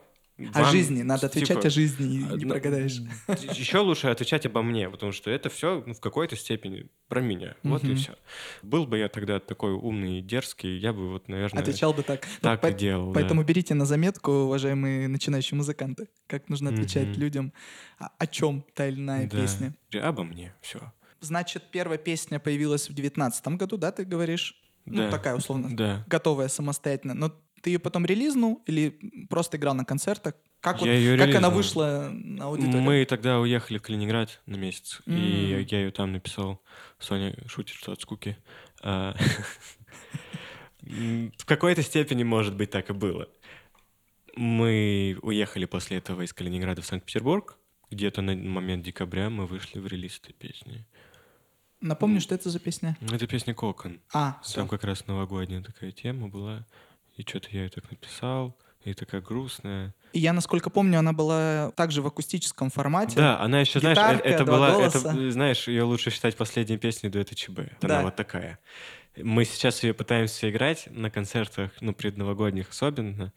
О 0.54 0.66
жизни. 0.66 1.02
Надо 1.02 1.26
отвечать 1.26 1.66
о 1.66 1.70
жизни, 1.72 2.06
и 2.06 2.18
не 2.38 2.46
ну, 2.46 2.52
прогадаешь. 2.52 3.00
Еще 3.58 3.80
лучше 3.80 4.10
отвечать 4.10 4.46
обо 4.46 4.62
мне, 4.62 4.88
потому 4.88 5.12
что 5.12 5.32
это 5.32 5.50
все 5.50 5.80
в 5.82 6.00
какой-то 6.00 6.36
степени 6.36 6.90
про 7.08 7.22
меня. 7.22 7.56
Вот 7.64 7.84
и 7.84 7.96
все. 7.96 8.14
Был 8.62 8.86
бы 8.86 9.00
я 9.00 9.10
тогда 9.10 9.40
такой 9.40 9.72
умный 9.72 10.20
и 10.20 10.22
дерзкий, 10.22 10.78
я 10.78 10.94
бы 10.94 11.10
вот, 11.10 11.28
наверное, 11.28 11.64
Отвечал 11.64 11.92
бы 11.92 12.04
так. 12.04 12.22
Ну, 12.24 12.50
так 12.50 12.62
по- 12.62 12.68
и 12.68 12.74
делал. 12.76 13.14
да. 13.14 13.20
Поэтому 13.20 13.44
берите 13.44 13.74
на 13.74 13.86
заметку, 13.88 14.32
уважаемые 14.32 15.08
начинающие 15.08 15.58
музыканты, 15.58 16.08
как 16.28 16.50
нужно 16.50 16.70
отвечать 16.70 17.08
Мгм. 17.08 17.20
людям, 17.20 17.54
о, 17.98 18.10
о 18.20 18.28
чем 18.28 18.64
та 18.76 18.88
или 18.88 19.00
иная 19.00 19.28
Да. 19.28 19.42
песня. 19.42 19.74
Обо 20.00 20.24
мне, 20.24 20.54
все. 20.62 20.94
Значит, 21.20 21.64
первая 21.72 21.98
песня 21.98 22.40
появилась 22.40 22.90
в 22.90 22.94
девятнадцатом 22.94 23.58
году, 23.58 23.78
да, 23.78 23.92
ты 23.92 24.06
говоришь? 24.06 24.54
Ну, 24.86 24.98
Да. 24.98 25.10
такая 25.12 25.36
условно, 25.36 25.76
Да. 25.76 26.06
готовая 26.08 26.48
самостоятельно. 26.48 27.16
Но 27.16 27.34
ты 27.62 27.72
ее 27.72 27.80
потом 27.80 28.06
релизнул 28.06 28.64
или 28.66 29.00
просто 29.30 29.58
играл 29.58 29.76
на 29.76 29.86
концертах? 29.86 30.36
Как, 30.60 30.80
вот, 30.80 30.88
Я 30.88 30.94
её 30.94 31.18
как 31.18 31.36
она 31.36 31.50
вышла 31.50 32.10
на 32.12 32.46
аудиторию? 32.46 32.82
Мы 32.82 33.06
тогда 33.06 33.40
уехали 33.40 33.78
в 33.78 33.84
Калининград 33.84 34.42
на 34.48 34.56
месяц, 34.56 35.02
и 35.06 35.54
М. 35.54 35.66
я 35.70 35.80
ее 35.82 35.92
там 35.92 36.12
написал. 36.12 36.62
Соня 37.00 37.36
шутит, 37.48 37.76
что 37.76 37.92
от 37.92 38.02
скуки. 38.02 38.38
А, 38.82 39.16
В 40.82 41.46
какой-то 41.46 41.82
степени, 41.82 42.24
может 42.24 42.56
быть, 42.56 42.72
так 42.72 42.90
и 42.90 42.94
было. 42.94 43.28
Мы 44.36 45.18
уехали 45.22 45.66
после 45.66 45.98
этого 45.98 46.22
из 46.22 46.34
Калининграда 46.34 46.82
в 46.82 46.86
Санкт-Петербург. 46.86 47.58
Где-то 47.90 48.22
на 48.22 48.36
момент 48.36 48.84
декабря 48.84 49.30
мы 49.30 49.48
вышли 49.48 49.80
в 49.80 49.88
релиз 49.88 50.20
этой 50.24 50.34
песни. 50.34 50.86
Напомню, 51.82 52.22
что 52.22 52.36
это 52.36 52.50
за 52.50 52.60
песня? 52.60 52.98
Это 53.02 53.28
песня 53.28 53.54
«Кокон». 53.54 54.00
А. 54.14 54.42
Там 54.56 54.68
как 54.68 54.84
раз 54.84 55.06
новогодняя 55.08 55.62
такая 55.62 55.92
тема 55.92 56.28
была. 56.28 56.66
И 57.17 57.24
что-то 57.24 57.50
я 57.51 57.63
ее 57.63 57.69
так 57.69 57.89
написал. 57.91 58.57
И 58.83 58.93
такая 58.93 59.19
грустная. 59.19 59.93
И 60.13 60.19
я, 60.19 60.31
насколько 60.31 60.69
помню, 60.69 61.00
она 61.00 61.12
была 61.12 61.71
также 61.75 62.01
в 62.01 62.07
акустическом 62.07 62.69
формате. 62.69 63.17
Да, 63.17 63.38
она 63.39 63.59
еще, 63.59 63.81
знаешь, 63.81 63.97
Гитарка, 63.97 64.27
это 64.27 64.45
два 64.45 64.55
была, 64.55 64.71
голоса. 64.71 65.00
это, 65.00 65.31
знаешь, 65.31 65.67
ее 65.67 65.83
лучше 65.83 66.09
считать 66.09 66.38
последней 66.38 66.77
песней 66.77 67.09
дуэта 67.09 67.36
ЧБ. 67.36 67.59
Да. 67.81 67.95
Она 67.95 68.03
вот 68.03 68.15
такая. 68.15 68.59
Мы 69.17 69.43
сейчас 69.43 69.83
ее 69.83 69.93
пытаемся 69.93 70.50
играть 70.50 70.88
на 70.89 71.09
концертах, 71.09 71.71
ну, 71.81 71.93
предновогодних 71.93 72.69
особенно, 72.69 73.33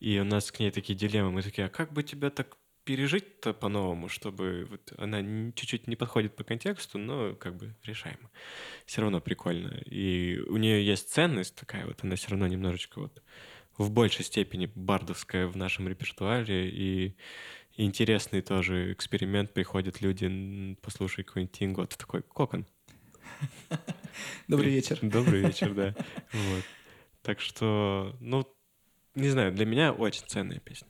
и 0.00 0.18
у 0.18 0.24
нас 0.24 0.50
к 0.50 0.58
ней 0.58 0.72
такие 0.72 0.98
дилеммы. 0.98 1.30
Мы 1.30 1.42
такие, 1.42 1.66
а 1.66 1.70
как 1.70 1.92
бы 1.92 2.02
тебя 2.02 2.30
так 2.30 2.56
пережить-то 2.88 3.52
по-новому, 3.52 4.08
чтобы 4.08 4.66
вот 4.70 4.94
она 4.96 5.20
чуть-чуть 5.52 5.88
не 5.88 5.94
подходит 5.94 6.34
по 6.34 6.42
контексту, 6.42 6.96
но 6.96 7.34
как 7.34 7.54
бы 7.54 7.74
решаемо. 7.84 8.30
Все 8.86 9.02
равно 9.02 9.20
прикольно. 9.20 9.74
И 9.84 10.38
у 10.48 10.56
нее 10.56 10.82
есть 10.82 11.10
ценность 11.10 11.54
такая 11.54 11.84
вот, 11.84 12.02
она 12.02 12.16
все 12.16 12.30
равно 12.30 12.46
немножечко 12.46 13.00
вот 13.00 13.22
в 13.76 13.90
большей 13.90 14.24
степени 14.24 14.72
бардовская 14.74 15.48
в 15.48 15.54
нашем 15.54 15.86
репертуаре, 15.86 16.70
и 16.70 17.14
интересный 17.76 18.40
тоже 18.40 18.90
эксперимент. 18.94 19.52
Приходят 19.52 20.00
люди, 20.00 20.74
послушай 20.80 21.24
какой-нибудь 21.24 21.58
Тинго, 21.58 21.86
ты 21.86 21.98
такой, 21.98 22.22
кокон. 22.22 22.64
Добрый 24.48 24.70
вечер. 24.70 24.98
Добрый 25.02 25.42
вечер, 25.42 25.74
да. 25.74 25.94
Вот. 26.32 26.64
Так 27.20 27.40
что, 27.40 28.16
ну, 28.20 28.46
не 29.14 29.28
знаю, 29.28 29.52
для 29.52 29.66
меня 29.66 29.92
очень 29.92 30.24
ценная 30.26 30.60
песня. 30.60 30.88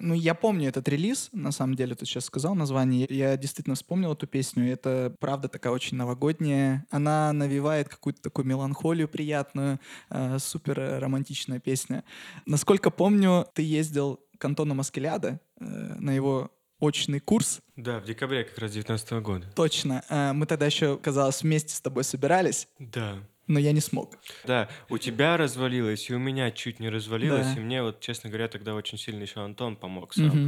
Ну, 0.00 0.14
я 0.14 0.34
помню 0.34 0.68
этот 0.68 0.88
релиз, 0.88 1.28
на 1.32 1.52
самом 1.52 1.74
деле, 1.76 1.94
ты 1.94 2.06
сейчас 2.06 2.24
сказал 2.24 2.54
название. 2.54 3.06
Я 3.10 3.36
действительно 3.36 3.76
вспомнил 3.76 4.12
эту 4.12 4.26
песню. 4.26 4.72
Это, 4.72 5.14
правда, 5.20 5.48
такая 5.48 5.72
очень 5.72 5.96
новогодняя. 5.96 6.86
Она 6.90 7.32
навевает 7.32 7.88
какую-то 7.88 8.22
такую 8.22 8.46
меланхолию 8.46 9.08
приятную. 9.08 9.78
э, 10.08 10.38
супер 10.38 10.98
романтичная 11.00 11.60
песня. 11.60 12.04
Насколько 12.46 12.90
помню, 12.90 13.46
ты 13.54 13.62
ездил 13.62 14.20
к 14.38 14.44
Антону 14.44 14.74
Маскеляда 14.74 15.38
э, 15.60 15.64
на 15.64 16.10
его 16.10 16.50
очный 16.80 17.20
курс. 17.20 17.60
Да, 17.76 18.00
в 18.00 18.04
декабре 18.04 18.44
как 18.44 18.58
раз 18.58 18.72
19 18.72 19.12
года. 19.22 19.46
Точно. 19.54 20.02
Э, 20.08 20.32
мы 20.32 20.46
тогда 20.46 20.66
еще, 20.66 20.96
казалось, 20.96 21.42
вместе 21.42 21.74
с 21.74 21.80
тобой 21.80 22.04
собирались, 22.04 22.68
Да. 22.78 23.18
Но 23.50 23.58
я 23.60 23.72
не 23.72 23.80
смог. 23.80 24.16
Да, 24.42 24.70
у 24.88 24.96
тебя 24.98 25.36
развалилось, 25.36 26.08
и 26.08 26.14
у 26.14 26.18
меня 26.18 26.50
чуть 26.50 26.80
не 26.80 26.88
развалилось, 26.88 27.56
Да. 27.56 27.56
и 27.56 27.60
мне 27.60 27.82
вот, 27.82 28.00
честно 28.00 28.30
говоря, 28.30 28.48
тогда 28.48 28.74
очень 28.74 28.96
сильно 28.98 29.22
еще 29.22 29.40
Антон 29.40 29.76
помог 29.76 30.14
сам. 30.14 30.42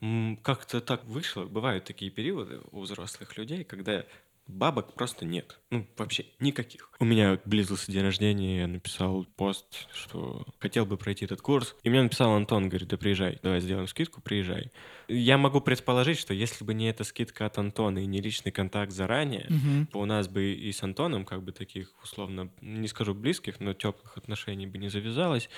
М, 0.00 0.38
Как-то 0.42 0.80
так 0.80 1.04
вышло. 1.04 1.44
Бывают 1.46 1.84
такие 1.84 2.10
периоды 2.10 2.60
у 2.72 2.80
взрослых 2.82 3.36
людей, 3.38 3.64
когда 3.64 4.06
бабок 4.46 4.94
просто 4.94 5.24
нет. 5.24 5.58
Ну, 5.70 5.86
вообще 5.96 6.26
никаких. 6.40 6.90
У 6.98 7.04
меня 7.04 7.40
близился 7.44 7.90
день 7.90 8.02
рождения, 8.02 8.60
я 8.60 8.66
написал 8.66 9.24
пост, 9.36 9.88
что 9.92 10.46
хотел 10.60 10.86
бы 10.86 10.96
пройти 10.96 11.24
этот 11.24 11.40
курс. 11.40 11.74
И 11.82 11.90
мне 11.90 12.02
написал 12.02 12.32
Антон, 12.34 12.68
говорит, 12.68 12.88
да 12.88 12.96
приезжай, 12.96 13.38
давай 13.42 13.60
сделаем 13.60 13.88
скидку, 13.88 14.20
приезжай. 14.20 14.70
Я 15.08 15.36
могу 15.38 15.60
предположить, 15.60 16.18
что 16.18 16.32
если 16.34 16.64
бы 16.64 16.74
не 16.74 16.88
эта 16.88 17.04
скидка 17.04 17.46
от 17.46 17.58
Антона 17.58 17.98
и 17.98 18.06
не 18.06 18.20
личный 18.20 18.52
контакт 18.52 18.92
заранее, 18.92 19.46
Мгм. 19.48 19.86
то 19.88 19.98
у 20.00 20.04
нас 20.04 20.28
бы 20.28 20.52
и 20.52 20.72
с 20.72 20.82
Антоном 20.82 21.24
как 21.24 21.42
бы 21.42 21.52
таких, 21.52 21.92
условно, 22.02 22.50
не 22.60 22.88
скажу 22.88 23.14
близких, 23.14 23.60
но 23.60 23.74
теплых 23.74 24.16
отношений 24.16 24.66
бы 24.66 24.78
не 24.78 24.88
завязалось. 24.88 25.48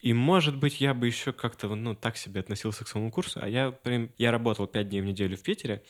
И, 0.00 0.14
может 0.14 0.56
быть, 0.56 0.80
я 0.80 0.94
бы 0.94 1.06
еще 1.06 1.32
как-то, 1.32 1.74
ну, 1.74 1.94
так 1.94 2.16
себе 2.16 2.40
относился 2.40 2.84
к 2.84 2.88
своему 2.88 3.10
курсу. 3.10 3.38
А 3.42 3.48
я 3.48 3.70
прям, 3.70 4.10
я 4.16 4.30
работал 4.30 4.66
пять 4.66 4.88
дней 4.88 5.02
в 5.02 5.04
неделю 5.04 5.36
в 5.36 5.42
Питере. 5.42 5.82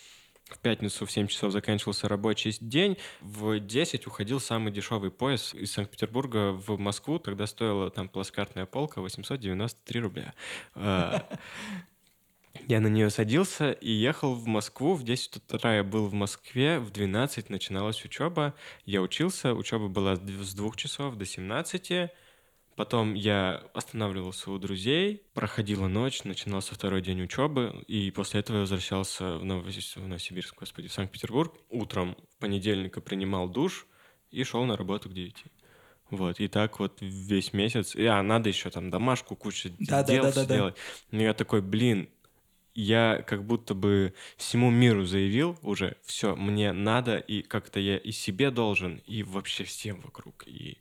В 0.51 0.59
пятницу 0.59 1.07
в 1.07 1.11
7 1.13 1.29
часов 1.29 1.53
заканчивался 1.53 2.09
рабочий 2.09 2.53
день. 2.61 2.97
В 3.21 3.61
10 3.61 4.07
уходил 4.07 4.41
самый 4.41 4.73
дешевый 4.73 5.11
поезд 5.11 5.55
из 5.55 5.73
Санкт-Петербурга 5.73 6.53
в 6.53 6.79
Москву. 6.79 7.19
Тогда 7.19 7.47
стоила 7.47 7.91
там 7.91 8.09
плацкартная 8.09 8.67
полка 8.67 9.01
893 9.01 10.01
рубля. 10.01 10.35
А, 10.75 11.27
Я 12.67 12.81
на 12.81 12.89
нее 12.89 13.11
садился 13.11 13.71
и 13.71 13.91
ехал 13.91 14.35
в 14.35 14.47
Москву. 14.47 14.95
В 14.95 15.05
10 15.05 15.37
утра 15.37 15.77
я 15.77 15.85
был 15.85 16.07
в 16.09 16.13
Москве, 16.15 16.79
в 16.81 16.91
12 16.91 17.49
начиналась 17.49 18.05
учеба. 18.05 18.55
Я 18.85 19.03
учился, 19.03 19.55
учеба 19.55 19.87
была 19.89 20.17
с 20.17 20.21
дв- 20.21 20.43
с 20.43 20.53
двух 20.55 20.77
часов 20.77 21.15
до 21.15 21.25
17. 21.25 22.11
Потом 22.81 23.13
я 23.13 23.63
останавливался 23.75 24.51
у 24.51 24.57
друзей, 24.57 25.23
проходила 25.35 25.87
ночь, 25.87 26.25
начинался 26.25 26.75
второй 26.75 27.03
день 27.03 27.21
учебы, 27.21 27.85
и 27.87 28.11
после 28.11 28.41
этого 28.41 28.57
я 28.57 28.61
возвращался 28.63 29.37
в, 29.37 29.45
Новосибирск, 29.45 29.97
в 29.99 30.09
Новосибирск, 30.09 30.59
господи, 30.59 30.89
в 30.89 30.93
Санкт-Петербург. 30.95 31.55
Утром 31.69 32.17
понедельника 32.39 33.03
принимал 33.03 33.51
душ 33.51 33.87
и 34.31 34.43
шел 34.45 34.65
на 34.65 34.79
работу 34.79 35.11
к 35.11 35.13
9. 35.13 35.45
Вот, 36.09 36.41
и 36.41 36.49
так 36.49 36.81
вот 36.81 36.97
весь 37.03 37.53
месяц. 37.53 37.95
И, 37.95 38.07
а, 38.07 38.23
надо 38.23 38.49
еще 38.49 38.71
там 38.71 38.89
домашку 38.89 39.37
кучу 39.37 39.69
Да, 39.79 40.03
да, 40.03 40.13
дел 40.15 40.23
да, 40.23 40.33
да, 40.33 40.35
да. 40.37 40.45
сделать. 40.47 40.77
Ну, 41.11 41.21
я 41.21 41.35
такой, 41.35 41.61
блин, 41.61 42.09
я 42.75 43.23
как 43.27 43.45
будто 43.45 43.75
бы 43.75 44.15
всему 44.39 44.71
миру 44.71 45.05
заявил 45.05 45.59
уже, 45.61 45.99
все, 46.03 46.35
мне 46.35 46.73
надо, 46.73 47.19
и 47.19 47.43
как-то 47.43 47.79
я 47.79 47.99
и 47.99 48.11
себе 48.11 48.51
должен, 48.51 49.03
и 49.07 49.23
вообще 49.23 49.65
всем 49.65 50.01
вокруг. 50.01 50.45
И 50.47 50.79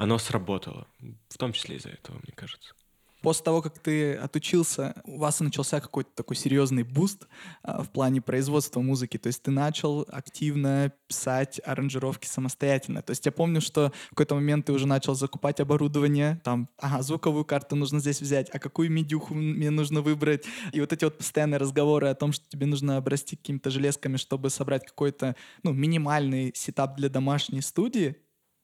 оно 0.00 0.16
сработало, 0.16 0.86
в 1.28 1.36
том 1.36 1.52
числе 1.52 1.76
из-за 1.76 1.90
этого, 1.90 2.16
мне 2.16 2.32
кажется. 2.34 2.72
После 3.20 3.44
того, 3.44 3.60
как 3.60 3.78
ты 3.78 4.14
отучился, 4.14 4.94
у 5.04 5.18
вас 5.18 5.40
начался 5.40 5.78
какой-то 5.78 6.08
такой 6.14 6.36
серьезный 6.36 6.84
boost 6.84 7.28
а, 7.62 7.82
в 7.82 7.90
плане 7.90 8.22
производства 8.22 8.80
музыки. 8.80 9.18
То 9.18 9.26
есть 9.26 9.42
ты 9.42 9.50
начал 9.50 10.06
активно 10.08 10.90
писать 11.06 11.60
аранжировки 11.66 12.26
самостоятельно. 12.26 13.02
То 13.02 13.10
есть 13.10 13.26
я 13.26 13.32
помню, 13.32 13.60
что 13.60 13.92
в 14.06 14.10
какой-то 14.10 14.36
момент 14.36 14.64
ты 14.64 14.72
уже 14.72 14.86
начал 14.86 15.14
закупать 15.14 15.60
оборудование. 15.60 16.40
Там, 16.44 16.70
ага, 16.78 17.02
звуковую 17.02 17.44
карту 17.44 17.76
нужно 17.76 18.00
здесь 18.00 18.22
взять, 18.22 18.48
а 18.54 18.58
какую 18.58 18.90
мидюху 18.90 19.34
мне 19.34 19.68
нужно 19.68 20.00
выбрать. 20.00 20.46
И 20.72 20.80
вот 20.80 20.94
эти 20.94 21.04
вот 21.04 21.18
постоянные 21.18 21.58
разговоры 21.58 22.08
о 22.08 22.14
том, 22.14 22.32
что 22.32 22.48
тебе 22.48 22.64
нужно 22.64 22.96
обрасти 22.96 23.36
какими-то 23.36 23.68
железками, 23.68 24.16
чтобы 24.16 24.48
собрать 24.48 24.86
какой-то, 24.86 25.36
ну, 25.62 25.74
минимальный 25.74 26.52
setup 26.54 26.96
для 26.96 27.10
домашней 27.10 27.60
студии 27.60 28.16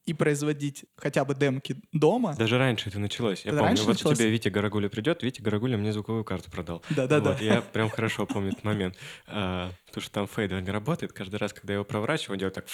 и 0.07 0.13
производить 0.13 0.85
хотя 0.95 1.25
бы 1.25 1.35
демки 1.35 1.75
дома. 1.91 2.33
Даже 2.37 2.57
раньше 2.57 2.89
это 2.89 2.97
началось. 2.97 3.43
Я 3.43 3.51
Это 3.51 3.59
помню, 3.59 3.83
вот 3.83 3.87
началось? 3.89 4.17
к 4.17 4.19
тебе 4.19 4.29
Витя 4.29 4.47
Горогуля 4.47 4.87
придет, 4.87 5.21
Витя 5.21 5.41
Горогуля 5.41 5.77
мне 5.77 5.91
звуковую 5.91 6.23
карту 6.23 6.49
продал. 6.49 6.81
Да-да-да. 6.89 7.31
Вот, 7.31 7.41
я 7.41 7.61
прям 7.61 7.89
хорошо 7.89 8.25
помню 8.25 8.51
этот 8.53 8.63
момент. 8.63 8.95
А, 9.27 9.69
потому 9.85 10.01
что 10.01 10.11
там 10.11 10.27
фейдер 10.27 10.61
не 10.61 10.71
работает. 10.71 11.11
Каждый 11.11 11.35
раз, 11.35 11.51
когда 11.51 11.73
я 11.73 11.75
его 11.75 11.85
проворачиваю, 11.85 12.35
он 12.35 12.39
делает 12.39 12.55
так... 12.55 12.65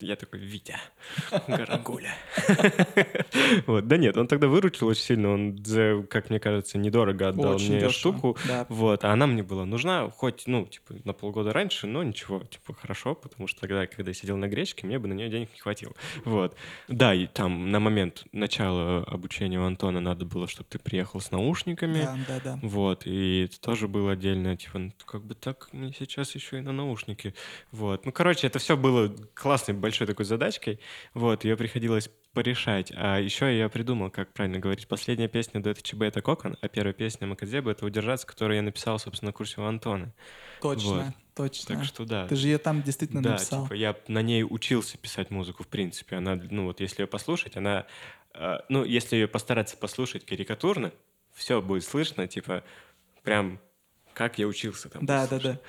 Я 0.00 0.16
такой, 0.16 0.40
Витя, 0.40 0.76
Гарагуля. 1.48 2.14
Вот, 3.66 3.86
да 3.88 3.96
нет, 3.96 4.16
он 4.16 4.28
тогда 4.28 4.46
выручил 4.46 4.88
очень 4.88 5.02
сильно, 5.02 5.30
он, 5.30 5.58
за, 5.64 6.04
как 6.10 6.28
мне 6.30 6.38
кажется, 6.38 6.76
недорого 6.78 7.28
отдал 7.28 7.54
Очень 7.54 7.70
мне 7.72 7.76
дешево, 7.80 7.92
штуку, 7.92 8.36
да. 8.46 8.66
вот, 8.68 9.04
а 9.04 9.12
она 9.12 9.26
мне 9.26 9.42
была 9.42 9.64
нужна, 9.64 10.10
хоть, 10.10 10.44
ну, 10.46 10.66
типа, 10.66 10.94
на 11.04 11.12
полгода 11.12 11.52
раньше, 11.52 11.86
но 11.86 12.02
ничего, 12.02 12.40
типа, 12.40 12.74
хорошо, 12.74 13.14
потому 13.14 13.46
что 13.48 13.60
тогда, 13.60 13.86
когда 13.86 14.10
я 14.10 14.14
сидел 14.14 14.36
на 14.36 14.48
гречке, 14.48 14.86
мне 14.86 14.98
бы 14.98 15.08
на 15.08 15.14
нее 15.14 15.28
денег 15.28 15.50
не 15.54 15.60
хватило, 15.60 15.94
вот. 16.24 16.56
Да, 16.88 17.14
и 17.14 17.26
там 17.26 17.70
на 17.70 17.80
момент 17.80 18.24
начала 18.32 19.02
обучения 19.04 19.58
у 19.58 19.64
Антона 19.64 20.00
надо 20.00 20.24
было, 20.26 20.46
чтобы 20.46 20.68
ты 20.68 20.78
приехал 20.78 21.20
с 21.20 21.30
наушниками, 21.30 22.02
Да, 22.02 22.18
да, 22.28 22.40
да. 22.44 22.58
вот, 22.62 23.06
и 23.06 23.44
это 23.44 23.60
тоже 23.60 23.88
было 23.88 24.12
отдельно, 24.12 24.56
типа, 24.56 24.78
ну, 24.78 24.92
как 25.06 25.24
бы 25.24 25.34
так 25.34 25.68
мне 25.72 25.92
сейчас 25.98 26.34
еще 26.34 26.58
и 26.58 26.60
на 26.60 26.72
наушники. 26.72 27.34
Вот. 27.72 28.04
Ну, 28.04 28.12
короче, 28.12 28.46
это 28.46 28.58
все 28.58 28.76
было 28.76 29.14
классной 29.34 29.74
большой 29.86 30.08
такой 30.08 30.24
задачкой. 30.24 30.80
Вот, 31.14 31.44
ее 31.44 31.56
приходилось 31.56 32.10
порешать. 32.32 32.92
А 32.96 33.18
еще 33.20 33.56
я 33.56 33.68
придумал, 33.68 34.10
как 34.10 34.32
правильно 34.32 34.58
говорить. 34.58 34.88
Последняя 34.88 35.28
песня 35.28 35.62
Дуэта 35.62 35.80
ЧБ— 35.80 36.02
это 36.02 36.22
«Кокон», 36.22 36.56
а 36.60 36.68
первая 36.68 36.92
песня 36.92 37.28
Макадзеба— 37.28 37.70
это 37.72 37.86
«Удержаться», 37.86 38.26
которую 38.26 38.56
я 38.56 38.62
написал, 38.62 38.98
собственно, 38.98 39.28
на 39.28 39.32
курсе 39.32 39.60
у 39.60 39.64
Антона. 39.64 40.12
Точно, 40.60 40.90
Вот. 40.90 41.04
точно. 41.36 41.76
Так 41.76 41.84
что 41.84 42.04
да. 42.04 42.26
Ты 42.26 42.34
же 42.34 42.48
ее 42.48 42.58
там 42.58 42.82
действительно 42.82 43.22
да, 43.22 43.30
написал. 43.34 43.64
типа 43.64 43.74
я 43.74 43.96
на 44.08 44.22
ней 44.22 44.42
учился 44.42 44.98
писать 44.98 45.30
музыку, 45.30 45.62
в 45.62 45.68
принципе. 45.68 46.16
Она, 46.16 46.34
ну 46.50 46.64
вот 46.64 46.80
если 46.80 47.02
ее 47.02 47.06
послушать, 47.06 47.56
она, 47.56 47.86
э, 48.34 48.58
ну 48.68 48.82
если 48.82 49.14
ее 49.14 49.28
постараться 49.28 49.76
послушать 49.76 50.26
карикатурно, 50.26 50.92
все 51.32 51.62
будет 51.62 51.84
слышно, 51.84 52.26
типа 52.26 52.64
прям 53.22 53.60
как 54.14 54.38
я 54.38 54.48
учился 54.48 54.88
там. 54.88 55.06
Да, 55.06 55.28
да, 55.28 55.38
да. 55.38 55.60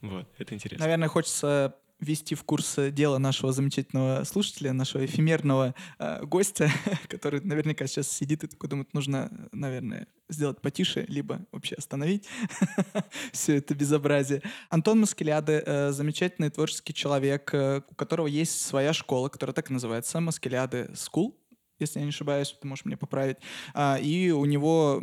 Вот, 0.00 0.26
это 0.38 0.54
интересно. 0.54 0.84
Наверное, 0.84 1.08
хочется 1.08 1.76
ввести 2.04 2.34
в 2.34 2.44
курс 2.44 2.78
э, 2.78 2.90
дела 2.90 3.18
нашего 3.18 3.52
замечательного 3.52 4.24
слушателя, 4.24 4.72
нашего 4.72 5.04
эфемерного 5.04 5.74
э, 5.98 6.24
гостя, 6.24 6.70
который 7.08 7.40
наверняка 7.40 7.86
сейчас 7.86 8.08
сидит 8.08 8.44
и 8.44 8.46
такой 8.46 8.68
думает, 8.68 8.94
нужно, 8.94 9.28
э, 9.30 9.48
наверное, 9.52 10.06
сделать 10.28 10.60
потише, 10.60 11.04
либо 11.08 11.46
вообще 11.52 11.74
остановить 11.76 12.26
все 13.32 13.56
это 13.56 13.74
безобразие. 13.74 14.42
Антон 14.70 15.00
Маскеляды 15.00 15.62
э, 15.64 15.92
замечательный 15.92 16.50
творческий 16.50 16.94
человек, 16.94 17.52
э, 17.52 17.82
у 17.88 17.94
которого 17.94 18.26
есть 18.26 18.60
своя 18.60 18.92
школа, 18.92 19.28
которая 19.28 19.54
так 19.54 19.70
и 19.70 19.72
называется, 19.72 20.20
Маскеляды 20.20 20.90
School, 20.94 21.34
если 21.78 21.98
я 21.98 22.04
не 22.04 22.10
ошибаюсь, 22.10 22.56
ты 22.60 22.66
можешь 22.68 22.84
меня 22.84 22.96
поправить. 22.96 23.38
А, 23.74 23.98
и 24.00 24.30
у 24.30 24.44
него 24.44 25.02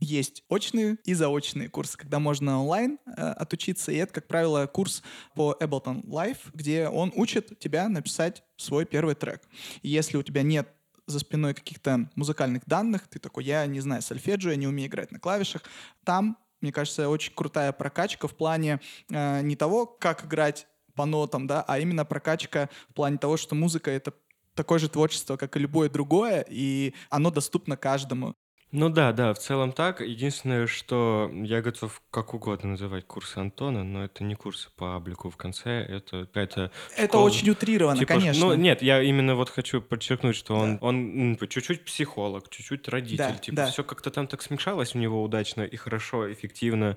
есть 0.00 0.42
очные 0.48 0.96
и 1.04 1.14
заочные 1.14 1.68
курсы, 1.68 1.96
когда 1.96 2.18
можно 2.18 2.60
онлайн 2.60 2.98
э, 3.06 3.10
отучиться. 3.10 3.92
И 3.92 3.96
это, 3.96 4.12
как 4.14 4.26
правило, 4.26 4.66
курс 4.66 5.02
по 5.34 5.56
Ableton 5.60 6.04
Live, 6.04 6.38
где 6.54 6.88
он 6.88 7.12
учит 7.14 7.58
тебя 7.58 7.88
написать 7.88 8.42
свой 8.56 8.86
первый 8.86 9.14
трек. 9.14 9.42
И 9.82 9.88
если 9.88 10.16
у 10.16 10.22
тебя 10.22 10.42
нет 10.42 10.68
за 11.06 11.18
спиной 11.18 11.54
каких-то 11.54 12.08
музыкальных 12.14 12.64
данных, 12.66 13.08
ты 13.08 13.18
такой, 13.18 13.44
я 13.44 13.66
не 13.66 13.80
знаю 13.80 14.02
сольфеджио, 14.02 14.50
я 14.50 14.56
не 14.56 14.66
умею 14.66 14.88
играть 14.88 15.12
на 15.12 15.18
клавишах, 15.18 15.62
там, 16.04 16.38
мне 16.60 16.72
кажется, 16.72 17.08
очень 17.08 17.34
крутая 17.34 17.72
прокачка 17.72 18.28
в 18.28 18.34
плане 18.34 18.80
э, 19.10 19.42
не 19.42 19.56
того, 19.56 19.86
как 19.86 20.24
играть 20.24 20.66
по 20.94 21.04
нотам, 21.04 21.46
да, 21.46 21.62
а 21.66 21.78
именно 21.78 22.04
прокачка 22.04 22.68
в 22.88 22.94
плане 22.94 23.18
того, 23.18 23.36
что 23.36 23.54
музыка— 23.54 23.90
это 23.92 24.12
такое 24.54 24.78
же 24.78 24.88
творчество, 24.88 25.36
как 25.36 25.56
и 25.56 25.60
любое 25.60 25.88
другое, 25.88 26.44
и 26.48 26.94
оно 27.08 27.30
доступно 27.30 27.76
каждому. 27.76 28.34
Ну 28.72 28.88
да, 28.88 29.12
да, 29.12 29.34
в 29.34 29.38
целом 29.40 29.72
так. 29.72 30.00
Единственное, 30.00 30.68
что 30.68 31.28
я 31.34 31.60
готов 31.60 32.00
как 32.12 32.34
угодно 32.34 32.70
называть 32.70 33.04
курсы 33.04 33.38
Антона, 33.38 33.82
но 33.82 34.04
это 34.04 34.22
не 34.22 34.36
курсы 34.36 34.68
по 34.76 34.94
облику 34.96 35.28
в 35.28 35.36
конце, 35.36 35.70
это 35.82 36.26
какая-то 36.26 36.70
Это 36.96 37.06
школа. 37.08 37.24
очень 37.24 37.50
утрировано, 37.50 37.98
Типа, 37.98 38.14
конечно. 38.14 38.46
Ну, 38.46 38.54
нет, 38.54 38.80
я 38.80 39.02
именно 39.02 39.34
вот 39.34 39.50
хочу 39.50 39.82
подчеркнуть, 39.82 40.36
что 40.36 40.54
он, 40.54 40.78
он 40.82 41.32
м, 41.32 41.48
чуть-чуть 41.48 41.84
психолог, 41.84 42.48
чуть-чуть 42.48 42.86
родитель. 42.88 43.16
Да, 43.18 43.38
типа, 43.38 43.56
да. 43.56 43.66
все 43.66 43.82
как-то 43.82 44.10
там 44.12 44.28
так 44.28 44.40
смешалось 44.40 44.94
у 44.94 44.98
него 44.98 45.20
удачно 45.22 45.62
и 45.62 45.76
хорошо, 45.76 46.32
эффективно. 46.32 46.96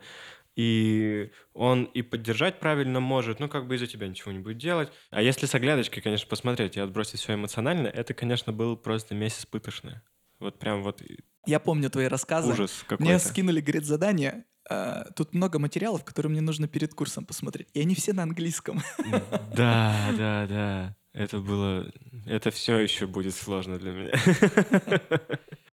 И 0.56 1.32
он 1.54 1.86
и 1.86 2.04
поддержать 2.04 2.60
правильно 2.60 3.00
может, 3.00 3.40
ну, 3.40 3.50
как 3.50 3.68
бы 3.68 3.76
из-за 3.76 3.88
тебя 3.88 4.08
ничего 4.08 4.32
не 4.32 4.40
будет 4.40 4.58
делать. 4.60 4.92
А 5.10 5.22
если 5.22 5.48
с 5.48 5.56
оглядочкой, 5.56 6.04
конечно, 6.04 6.28
посмотреть 6.30 6.78
и 6.78 6.80
отбросить 6.80 7.20
все 7.20 7.34
эмоционально, 7.34 7.88
это, 7.88 8.14
конечно, 8.14 8.54
был 8.54 8.78
просто 8.78 9.16
месяц 9.16 9.46
пытошный. 9.48 10.02
Вот 10.40 10.60
прям 10.60 10.84
вот 10.84 11.02
Я 11.46 11.60
помню 11.60 11.90
твои 11.90 12.08
рассказы. 12.08 12.52
ужас 12.54 12.84
какой-то. 12.88 13.04
Мне 13.04 13.20
скинули, 13.20 13.60
говорит, 13.62 13.86
задание. 13.86 14.46
э, 14.70 15.04
Тут 15.16 15.34
много 15.34 15.60
материалов, 15.60 16.04
которые 16.06 16.32
мне 16.32 16.42
нужно 16.42 16.68
перед 16.68 16.94
курсом 16.94 17.26
посмотреть. 17.26 17.68
И 17.74 17.82
они 17.82 17.96
все 17.96 18.14
на 18.14 18.24
английском. 18.24 18.82
Да, 19.56 19.96
да, 20.18 20.48
да. 20.48 20.96
Это 21.14 21.40
было... 21.40 21.92
Это 22.26 22.50
все 22.50 22.78
еще 22.80 23.06
будет 23.08 23.36
сложно 23.36 23.78
для 23.78 23.92
меня. 23.92 24.12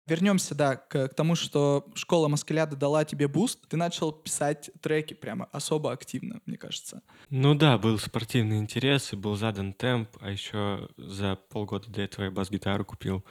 Вернемся, 0.07 0.55
да, 0.55 0.77
к, 0.77 1.09
к 1.09 1.15
тому, 1.15 1.35
что 1.35 1.87
школа 1.95 2.29
Маскеляда 2.29 2.77
дала 2.77 3.05
тебе 3.05 3.29
boost. 3.29 3.69
Ты 3.69 3.77
начал 3.77 4.11
писать 4.11 4.71
треки 4.81 5.13
прямо 5.13 5.45
особо 5.53 5.93
активно, 5.93 6.41
мне 6.47 6.57
кажется. 6.57 7.03
Ну 7.29 7.55
да, 7.55 7.77
был 7.77 7.99
спортивный 7.99 8.57
интерес, 8.59 9.13
и 9.13 9.17
был 9.17 9.37
задан 9.37 9.75
темп, 9.75 10.09
а 10.21 10.31
еще 10.31 10.89
за 10.97 11.37
полгода 11.51 11.91
до 11.91 12.01
этого 12.01 12.25
я 12.25 12.31
бас-гитару 12.31 12.87
купил. 12.87 13.23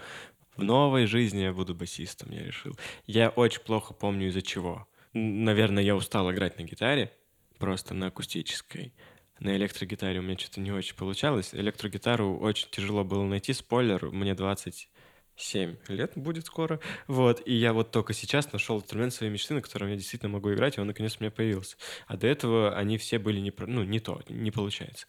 В 0.57 0.63
новой 0.63 1.05
жизни 1.05 1.41
я 1.41 1.53
буду 1.53 1.75
басистом, 1.75 2.31
я 2.31 2.43
решил. 2.43 2.75
Я 3.05 3.29
очень 3.29 3.61
плохо 3.61 3.93
помню 3.93 4.29
из-за 4.29 4.41
чего. 4.41 4.87
Наверное, 5.13 5.83
я 5.83 5.95
устал 5.95 6.31
играть 6.31 6.57
на 6.57 6.63
гитаре, 6.63 7.11
просто 7.59 7.93
на 7.93 8.07
акустической. 8.07 8.91
На 9.39 9.55
электрогитаре 9.55 10.19
у 10.19 10.23
меня 10.23 10.35
что-то 10.37 10.59
не 10.59 10.71
очень 10.71 10.95
получалось. 10.95 11.53
Электрогитару 11.53 12.39
очень 12.39 12.69
тяжело 12.71 13.03
было 13.03 13.23
найти. 13.23 13.53
Спойлер, 13.53 14.09
мне 14.09 14.33
27 14.33 15.75
лет 15.89 16.13
будет 16.15 16.47
скоро. 16.47 16.79
Вот, 17.05 17.43
и 17.45 17.53
я 17.53 17.71
вот 17.73 17.91
только 17.91 18.13
сейчас 18.13 18.51
нашел 18.51 18.77
инструмент 18.79 19.13
своей 19.13 19.31
мечты, 19.31 19.53
на 19.53 19.61
котором 19.61 19.89
я 19.89 19.95
действительно 19.95 20.31
могу 20.31 20.51
играть, 20.51 20.77
и 20.77 20.81
он 20.81 20.87
наконец 20.87 21.17
у 21.19 21.23
меня 21.23 21.29
появился. 21.29 21.77
А 22.07 22.17
до 22.17 22.25
этого 22.25 22.75
они 22.75 22.97
все 22.97 23.19
были 23.19 23.39
не, 23.39 23.53
ну, 23.59 23.83
не 23.83 23.99
то, 23.99 24.21
не 24.27 24.49
получается. 24.49 25.05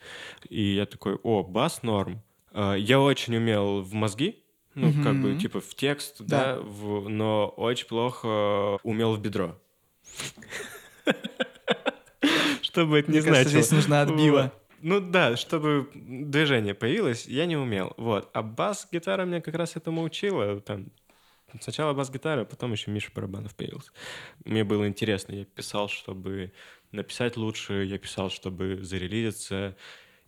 И 0.50 0.74
я 0.74 0.84
такой, 0.84 1.14
о, 1.22 1.42
бас 1.42 1.82
норм. 1.82 2.22
А, 2.52 2.74
Я 2.74 3.00
очень 3.00 3.34
умел 3.34 3.80
в 3.80 3.94
мозги, 3.94 4.44
ну, 4.78 5.02
как 5.04 5.20
бы, 5.20 5.36
типа, 5.36 5.60
в 5.60 5.74
текст, 5.74 6.16
Да. 6.20 6.54
да, 6.56 6.60
в- 6.60 7.08
но 7.08 7.48
очень 7.56 7.86
плохо 7.86 8.78
умел 8.82 9.14
в 9.14 9.20
бедро. 9.20 9.58
Что 12.62 12.86
бы 12.86 12.98
это 12.98 13.06
кажется, 13.12 13.30
значило. 13.32 13.50
здесь 13.50 13.70
нужна 13.70 14.02
отбива. 14.02 14.52
Ну 14.82 15.00
да, 15.00 15.36
чтобы 15.36 15.88
движение 15.94 16.74
появилось, 16.74 17.26
я 17.26 17.46
не 17.46 17.56
умел. 17.56 17.94
Вот. 17.96 18.30
А 18.32 18.42
бас-гитара 18.42 19.24
меня 19.24 19.40
как 19.40 19.54
раз 19.54 19.74
этому 19.76 20.02
учила. 20.02 20.60
Там, 20.60 20.86
сначала 21.60 21.94
бас-гитара, 21.94 22.44
потом 22.44 22.72
еще 22.72 22.90
Миша 22.90 23.10
Барабанов 23.14 23.54
появился. 23.56 23.90
Мне 24.44 24.62
было 24.64 24.86
интересно. 24.86 25.32
Я 25.34 25.44
писал, 25.46 25.88
чтобы 25.88 26.52
написать 26.92 27.36
лучше, 27.36 27.84
я 27.84 27.98
писал, 27.98 28.30
чтобы 28.30 28.78
зарелизиться, 28.82 29.76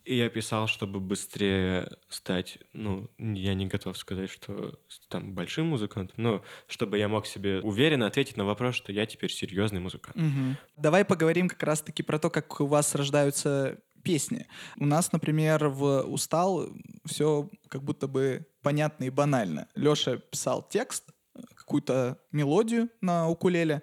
и 0.04 0.16
я 0.16 0.28
писал, 0.28 0.66
чтобы 0.66 1.00
быстрее 1.00 1.88
стать, 2.08 2.58
ну, 2.72 3.10
я 3.18 3.54
не 3.54 3.66
готов 3.66 3.96
сказать, 3.98 4.30
что 4.30 4.78
там 5.08 5.34
большим 5.34 5.66
музыкантом, 5.66 6.14
но 6.16 6.44
чтобы 6.66 6.98
я 6.98 7.08
мог 7.08 7.26
себе 7.26 7.60
уверенно 7.60 8.06
ответить 8.06 8.36
на 8.36 8.44
вопрос, 8.44 8.74
что 8.74 8.92
я 8.92 9.06
теперь 9.06 9.30
серьезный 9.30 9.80
музыкант. 9.80 10.16
Мгм. 10.16 10.56
Давай 10.76 11.04
поговорим 11.04 11.48
как 11.48 11.62
раз-таки 11.62 12.02
про 12.02 12.18
то, 12.18 12.30
как 12.30 12.60
у 12.60 12.66
вас 12.66 12.94
рождаются 12.94 13.78
песни. 14.02 14.46
У 14.76 14.86
нас, 14.86 15.12
например, 15.12 15.68
в 15.68 16.02
«Устал» 16.02 16.68
все 17.04 17.50
как 17.68 17.82
будто 17.82 18.06
бы 18.08 18.46
понятно 18.62 19.04
и 19.04 19.10
банально. 19.10 19.68
Леша 19.74 20.16
писал 20.16 20.66
текст, 20.66 21.10
какую-то 21.54 22.18
мелодию 22.32 22.88
на 23.00 23.28
укулеле, 23.28 23.82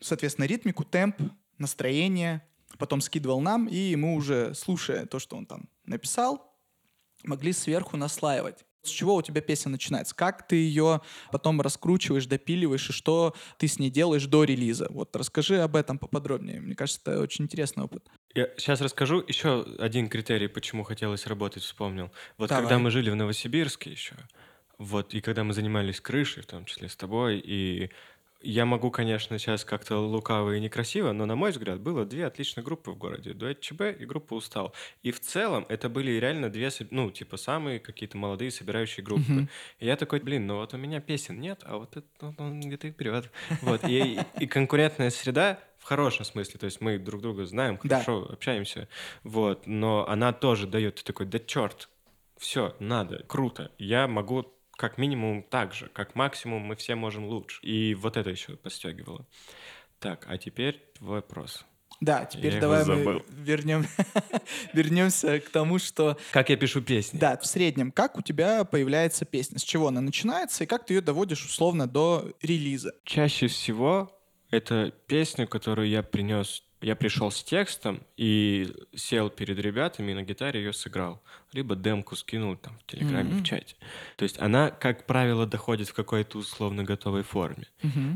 соответственно, 0.00 0.46
ритмику, 0.46 0.84
темп, 0.84 1.20
настроение, 1.58 2.42
потом 2.76 3.00
скидывал 3.00 3.40
нам, 3.40 3.66
и 3.66 3.96
мы 3.96 4.14
уже, 4.14 4.54
слушая 4.54 5.06
то, 5.06 5.18
что 5.18 5.36
он 5.36 5.46
там 5.46 5.68
написал, 5.84 6.54
могли 7.24 7.52
сверху 7.52 7.96
наслаивать. 7.96 8.64
С 8.82 8.90
чего 8.90 9.16
у 9.16 9.22
тебя 9.22 9.40
песня 9.40 9.70
начинается? 9.70 10.14
Как 10.14 10.46
ты 10.46 10.56
ее 10.56 11.00
потом 11.32 11.60
раскручиваешь, 11.60 12.26
допиливаешь, 12.26 12.88
и 12.90 12.92
что 12.92 13.34
ты 13.58 13.66
с 13.66 13.78
ней 13.78 13.90
делаешь 13.90 14.26
до 14.26 14.44
релиза? 14.44 14.86
Вот 14.90 15.14
расскажи 15.16 15.60
об 15.60 15.74
этом 15.74 15.98
поподробнее. 15.98 16.60
Мне 16.60 16.74
кажется, 16.74 17.00
это 17.04 17.20
очень 17.20 17.46
интересный 17.46 17.84
опыт. 17.84 18.08
Я 18.34 18.48
сейчас 18.56 18.80
расскажу 18.80 19.22
еще 19.26 19.66
один 19.78 20.08
критерий, 20.08 20.46
почему 20.46 20.84
хотелось 20.84 21.26
работать, 21.26 21.64
вспомнил. 21.64 22.12
Вот 22.38 22.50
Давай. 22.50 22.64
когда 22.64 22.78
мы 22.78 22.90
жили 22.90 23.10
в 23.10 23.16
Новосибирске 23.16 23.90
еще, 23.90 24.14
вот, 24.78 25.12
и 25.12 25.20
когда 25.20 25.42
мы 25.42 25.54
занимались 25.54 26.00
крышей, 26.00 26.44
в 26.44 26.46
том 26.46 26.64
числе 26.64 26.88
с 26.88 26.94
тобой, 26.94 27.42
и 27.44 27.90
я 28.40 28.64
могу, 28.64 28.90
конечно, 28.90 29.38
сейчас 29.38 29.64
как-то 29.64 29.98
лукаво 29.98 30.54
и 30.56 30.60
некрасиво, 30.60 31.12
но, 31.12 31.26
на 31.26 31.34
мой 31.34 31.50
взгляд, 31.50 31.80
было 31.80 32.04
две 32.04 32.26
отличные 32.26 32.64
группы 32.64 32.92
в 32.92 32.96
городе. 32.96 33.32
Дуэт 33.32 33.60
ЧБ 33.60 33.82
и 33.98 34.04
группа 34.04 34.34
Устал. 34.34 34.74
И 35.02 35.10
в 35.10 35.20
целом 35.20 35.66
это 35.68 35.88
были 35.88 36.12
реально 36.12 36.48
две, 36.48 36.70
ну, 36.90 37.10
типа, 37.10 37.36
самые 37.36 37.80
какие-то 37.80 38.16
молодые 38.16 38.50
собирающие 38.50 39.04
группы. 39.04 39.30
Мгм. 39.30 39.48
И 39.80 39.86
я 39.86 39.96
такой, 39.96 40.20
блин, 40.20 40.46
ну 40.46 40.56
вот 40.56 40.72
у 40.74 40.76
меня 40.76 41.00
песен 41.00 41.40
нет, 41.40 41.60
а 41.64 41.78
вот 41.78 41.96
это 41.96 42.34
он 42.38 42.60
где-то 42.60 42.90
вперед. 42.90 43.30
Вот. 43.62 43.82
И, 43.88 44.20
и 44.38 44.46
конкурентная 44.46 45.10
среда, 45.10 45.58
в 45.78 45.84
хорошем 45.84 46.24
смысле, 46.24 46.60
то 46.60 46.66
есть 46.66 46.80
мы 46.80 46.98
друг 46.98 47.22
друга 47.22 47.44
знаем, 47.46 47.78
Да. 47.82 47.96
хорошо 47.96 48.28
общаемся, 48.30 48.88
вот, 49.24 49.66
но 49.66 50.06
она 50.08 50.32
тоже 50.32 50.66
дает, 50.66 50.96
ты 50.96 51.04
такой, 51.04 51.26
да 51.26 51.38
черт, 51.38 51.88
все, 52.36 52.76
надо, 52.78 53.24
круто, 53.26 53.72
я 53.78 54.06
могу 54.06 54.44
как 54.78 54.96
минимум 54.96 55.42
так 55.42 55.74
же, 55.74 55.88
как 55.92 56.14
максимум 56.14 56.62
мы 56.62 56.76
все 56.76 56.94
можем 56.94 57.26
лучше. 57.26 57.60
И 57.62 57.94
вот 57.94 58.16
это 58.16 58.30
еще 58.30 58.56
подстегивало. 58.56 59.26
Так, 59.98 60.24
а 60.28 60.38
теперь 60.38 60.80
вопрос. 61.00 61.64
Да, 62.00 62.24
теперь 62.26 62.54
Я 62.54 62.60
давай 62.60 62.84
мы 62.84 63.24
вернем, 63.28 63.84
вернемся 64.72 65.40
к 65.46 65.48
тому, 65.50 65.80
что 65.80 66.16
Как 66.30 66.48
я 66.48 66.56
пишу 66.56 66.80
песни? 66.80 67.18
да, 67.18 67.36
в 67.36 67.44
среднем, 67.44 67.90
как 67.90 68.16
у 68.16 68.22
тебя 68.22 68.62
появляется 68.62 69.24
песня, 69.24 69.58
с 69.58 69.64
чего 69.64 69.88
она 69.88 70.00
начинается 70.00 70.62
и 70.62 70.66
как 70.68 70.86
ты 70.86 70.94
ее 70.94 71.00
доводишь 71.00 71.44
условно 71.44 71.88
до 71.88 72.32
релиза. 72.40 72.92
Чаще 73.02 73.48
всего 73.48 74.16
это 74.50 74.92
песня, 75.08 75.48
которую 75.48 75.88
я 75.88 76.04
принес. 76.04 76.62
Я 76.80 76.94
пришел 76.94 77.30
с 77.30 77.42
текстом 77.42 78.00
и 78.16 78.72
сел 78.94 79.30
перед 79.30 79.58
ребятами 79.58 80.12
и 80.12 80.14
на 80.14 80.22
гитаре 80.22 80.60
ее 80.60 80.72
сыграл. 80.72 81.20
Либо 81.52 81.74
демку 81.74 82.14
скинул 82.14 82.56
там 82.56 82.78
в 82.78 82.86
Телеграме, 82.90 83.30
Мгм. 83.30 83.38
в 83.40 83.44
чате. 83.44 83.74
То 84.16 84.22
есть 84.22 84.38
она, 84.40 84.70
как 84.70 85.06
правило, 85.06 85.44
доходит 85.46 85.88
в 85.88 85.94
какой-то 85.94 86.38
условно 86.38 86.84
готовой 86.84 87.22
форме. 87.24 87.66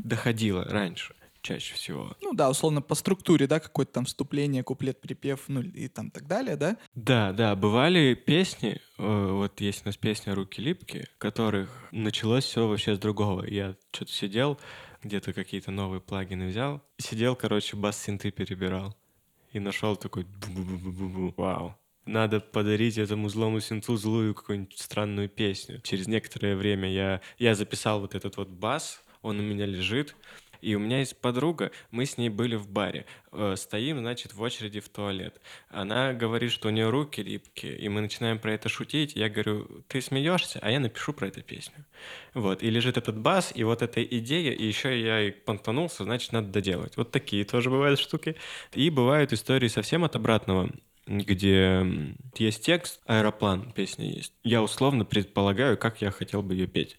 Доходила 0.05 0.64
раньше, 0.64 1.14
чаще 1.40 1.75
всего. 1.75 2.16
Ну 2.22 2.35
да, 2.35 2.48
условно 2.51 2.81
по 2.83 2.94
структуре, 2.94 3.48
да, 3.48 3.59
какое-то 3.59 3.94
там 3.94 4.05
вступление, 4.05 4.62
куплет, 4.62 5.01
припев, 5.01 5.40
ну 5.48 5.61
и 5.62 5.88
там 5.88 6.11
так 6.12 6.29
далее, 6.29 6.57
да? 6.57 6.77
Да, 6.94 7.33
да, 7.33 7.57
бывали 7.57 8.14
песни, 8.14 8.81
э, 8.98 9.29
вот 9.33 9.61
есть 9.61 9.83
у 9.85 9.88
нас 9.88 9.96
песня 9.96 10.35
«Руки 10.37 10.62
липкие», 10.62 11.09
которых 11.18 11.68
началось 11.90 12.44
все 12.44 12.68
вообще 12.68 12.94
с 12.94 12.98
другого. 13.01 13.44
Я 13.44 13.75
что-то 13.90 14.12
сидел, 14.12 14.61
где-то 15.03 15.33
какие-то 15.33 15.71
новые 15.71 16.01
плагины 16.01 16.49
взял, 16.49 16.83
сидел, 16.99 17.37
короче, 17.37 17.77
бас-синты 17.77 18.31
перебирал 18.31 18.97
и 19.53 19.61
нашел 19.61 19.97
такой 19.97 20.25
бу-бу-бу-бу-бу. 20.25 21.35
вау. 21.37 21.77
Надо 22.05 22.41
подарить 22.41 22.99
этому 22.99 23.29
злому 23.29 23.61
синту 23.61 23.97
злую 23.97 24.35
какую-нибудь 24.35 24.79
странную 24.79 25.29
песню. 25.29 25.81
Через 25.83 26.09
некоторое 26.09 26.57
время 26.57 26.91
я, 26.91 27.21
я 27.38 27.55
записал 27.55 28.01
вот 28.01 28.15
этот 28.17 28.37
вот 28.37 28.49
бас, 28.49 29.03
он 29.23 29.38
у 29.38 29.43
меня 29.43 29.67
лежит, 29.67 30.17
и 30.62 30.75
у 30.77 30.79
меня 30.79 31.01
есть 31.01 31.20
подруга, 31.20 31.72
мы 31.90 32.07
с 32.07 32.16
ней 32.16 32.29
были 32.29 32.55
в 32.55 32.68
баре. 32.68 33.05
Э, 33.33 33.55
стоим, 33.57 33.98
значит, 33.98 34.33
в 34.33 34.40
очереди 34.40 34.81
в 34.81 34.88
туалет. 34.88 35.40
Она 35.68 36.12
говорит, 36.12 36.53
что 36.53 36.68
у 36.68 36.70
нее 36.70 36.88
руки 36.88 37.20
липкие, 37.20 37.77
и 37.77 37.88
мы 37.88 38.01
начинаем 38.01 38.38
про 38.38 38.53
это 38.55 38.68
шутить. 38.68 39.16
Я 39.16 39.29
говорю, 39.29 39.85
ты 39.88 40.01
смеешься, 40.01 40.61
а 40.62 40.70
я 40.70 40.81
напишу 40.81 41.12
про 41.12 41.27
эту 41.29 41.42
песню. 41.42 41.85
Вот, 42.33 42.62
и 42.62 42.70
лежит 42.70 42.96
этот 42.96 43.18
бас, 43.18 43.53
и 43.55 43.64
вот 43.64 43.83
эта 43.83 44.03
идея, 44.03 44.53
и 44.53 44.64
еще 44.64 44.98
я 44.98 45.29
и 45.29 45.33
понтанулся, 45.33 46.05
значит, 46.05 46.33
надо 46.33 46.48
доделать. 46.48 46.96
Вот 46.96 47.11
такие 47.11 47.44
тоже 47.44 47.68
бывают 47.68 47.98
штуки. 47.98 48.37
И 48.72 48.88
бывают 48.88 49.33
истории 49.33 49.68
совсем 49.68 50.05
от 50.05 50.16
обратного 50.16 50.70
где 51.07 51.85
есть 52.37 52.64
текст, 52.64 53.01
аэроплан 53.07 53.72
песня 53.72 54.07
есть. 54.07 54.33
Я 54.44 54.62
условно 54.62 55.05
предполагаю, 55.05 55.77
как 55.77 56.01
я 56.01 56.12
хотел 56.12 56.42
бы 56.42 56.55
ее 56.55 56.68
петь. 56.68 56.96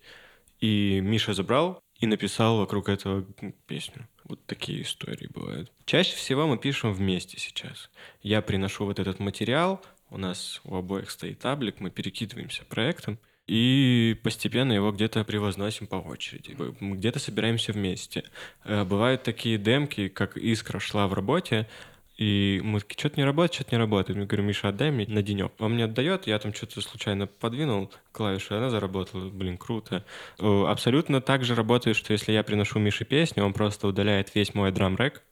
И 0.59 0.99
Миша 1.01 1.33
забрал 1.33 1.82
и 2.03 2.05
написал 2.05 2.57
вокруг 2.57 2.89
этого 2.89 3.23
песню. 3.65 4.09
Вот 4.25 4.45
такие 4.45 4.81
истории 4.81 5.29
бывают. 5.33 5.71
Чаще 5.85 6.17
всего 6.17 6.45
мы 6.47 6.57
пишем 6.57 6.91
вместе 6.91 7.39
сейчас. 7.39 7.89
Я 8.21 8.41
приношу 8.41 8.83
вот 8.83 8.99
этот 8.99 9.19
материал, 9.19 9.81
у 10.09 10.17
нас 10.17 10.59
у 10.65 10.75
обоих 10.75 11.09
стоит 11.09 11.39
таблик, 11.39 11.79
мы 11.79 11.91
перекидываемся 11.91 12.65
проектом, 12.65 13.19
и 13.47 14.19
постепенно 14.21 14.73
его 14.73 14.91
где-то 14.91 15.23
превозносим 15.23 15.87
по 15.87 15.95
очереди. 15.95 16.57
Мы 16.81 16.97
Где-то 16.97 17.19
собираемся 17.19 17.71
вместе. 17.71 18.25
Э, 18.65 18.83
Бывают 18.83 19.23
такие 19.23 19.57
демки, 19.57 20.09
как 20.09 20.35
«Искра» 20.35 20.79
шла 20.79 21.07
в 21.07 21.13
работе, 21.13 21.69
и 22.17 22.61
мы 22.63 22.79
такие, 22.79 22.99
что-то 22.99 23.19
не 23.19 23.25
работает, 23.25 23.55
что-то 23.55 23.75
не 23.75 23.79
работает. 23.79 24.19
Я 24.19 24.25
говорю, 24.25 24.43
Миша, 24.43 24.69
отдай 24.69 24.91
мне 24.91 25.07
на 25.07 25.23
денек. 25.23 25.51
Он 25.59 25.73
мне 25.73 25.85
отдает, 25.85 26.27
я 26.27 26.37
там 26.37 26.53
что-то 26.53 26.81
случайно 26.81 27.25
подвинул 27.25 27.91
клавишу, 28.11 28.53
и 28.53 28.57
она 28.57 28.69
заработала. 28.69 29.29
Блин, 29.29 29.57
круто. 29.57 30.05
Э, 30.39 30.65
Абсолютно 30.67 31.21
так 31.21 31.43
же 31.43 31.55
работает, 31.55 31.97
что 31.97 32.13
если 32.13 32.31
я 32.31 32.43
приношу 32.43 32.77
Мише 32.79 33.03
песню, 33.03 33.43
он 33.43 33.53
просто 33.53 33.87
удаляет 33.87 34.35
весь 34.35 34.53
мой 34.53 34.71
драм-рек 34.71 35.23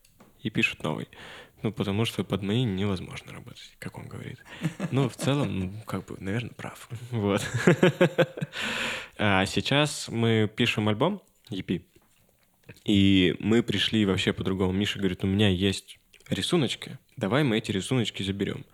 и 0.41 0.49
пишет 0.49 0.81
новый. 0.81 1.07
Ну, 1.61 1.71
потому 1.71 2.05
что 2.05 2.23
под 2.23 2.41
мои 2.41 2.63
невозможно 2.63 3.31
работать, 3.31 3.75
как 3.77 3.99
он 3.99 4.07
говорит. 4.07 4.43
Ну, 4.91 5.07
в 5.07 5.15
целом, 5.15 5.59
ну, 5.59 5.73
как 5.85 6.05
бы, 6.05 6.17
наверное, 6.19 6.53
прав. 6.55 6.89
Вот. 7.11 7.47
А 9.17 9.45
сейчас 9.45 10.07
мы 10.09 10.51
пишем 10.53 10.89
альбом 10.89 11.21
EP, 11.51 11.83
и 12.85 13.35
мы 13.39 13.61
пришли 13.61 14.03
вообще 14.05 14.33
по-другому. 14.33 14.71
Миша 14.71 14.97
говорит, 14.97 15.23
у 15.23 15.27
меня 15.27 15.49
есть 15.49 15.99
рисуночки, 16.31 16.97
давай 17.17 17.43
мы 17.43 17.57
эти 17.57 17.71
рисуночки 17.71 18.23
заберем. 18.23 18.65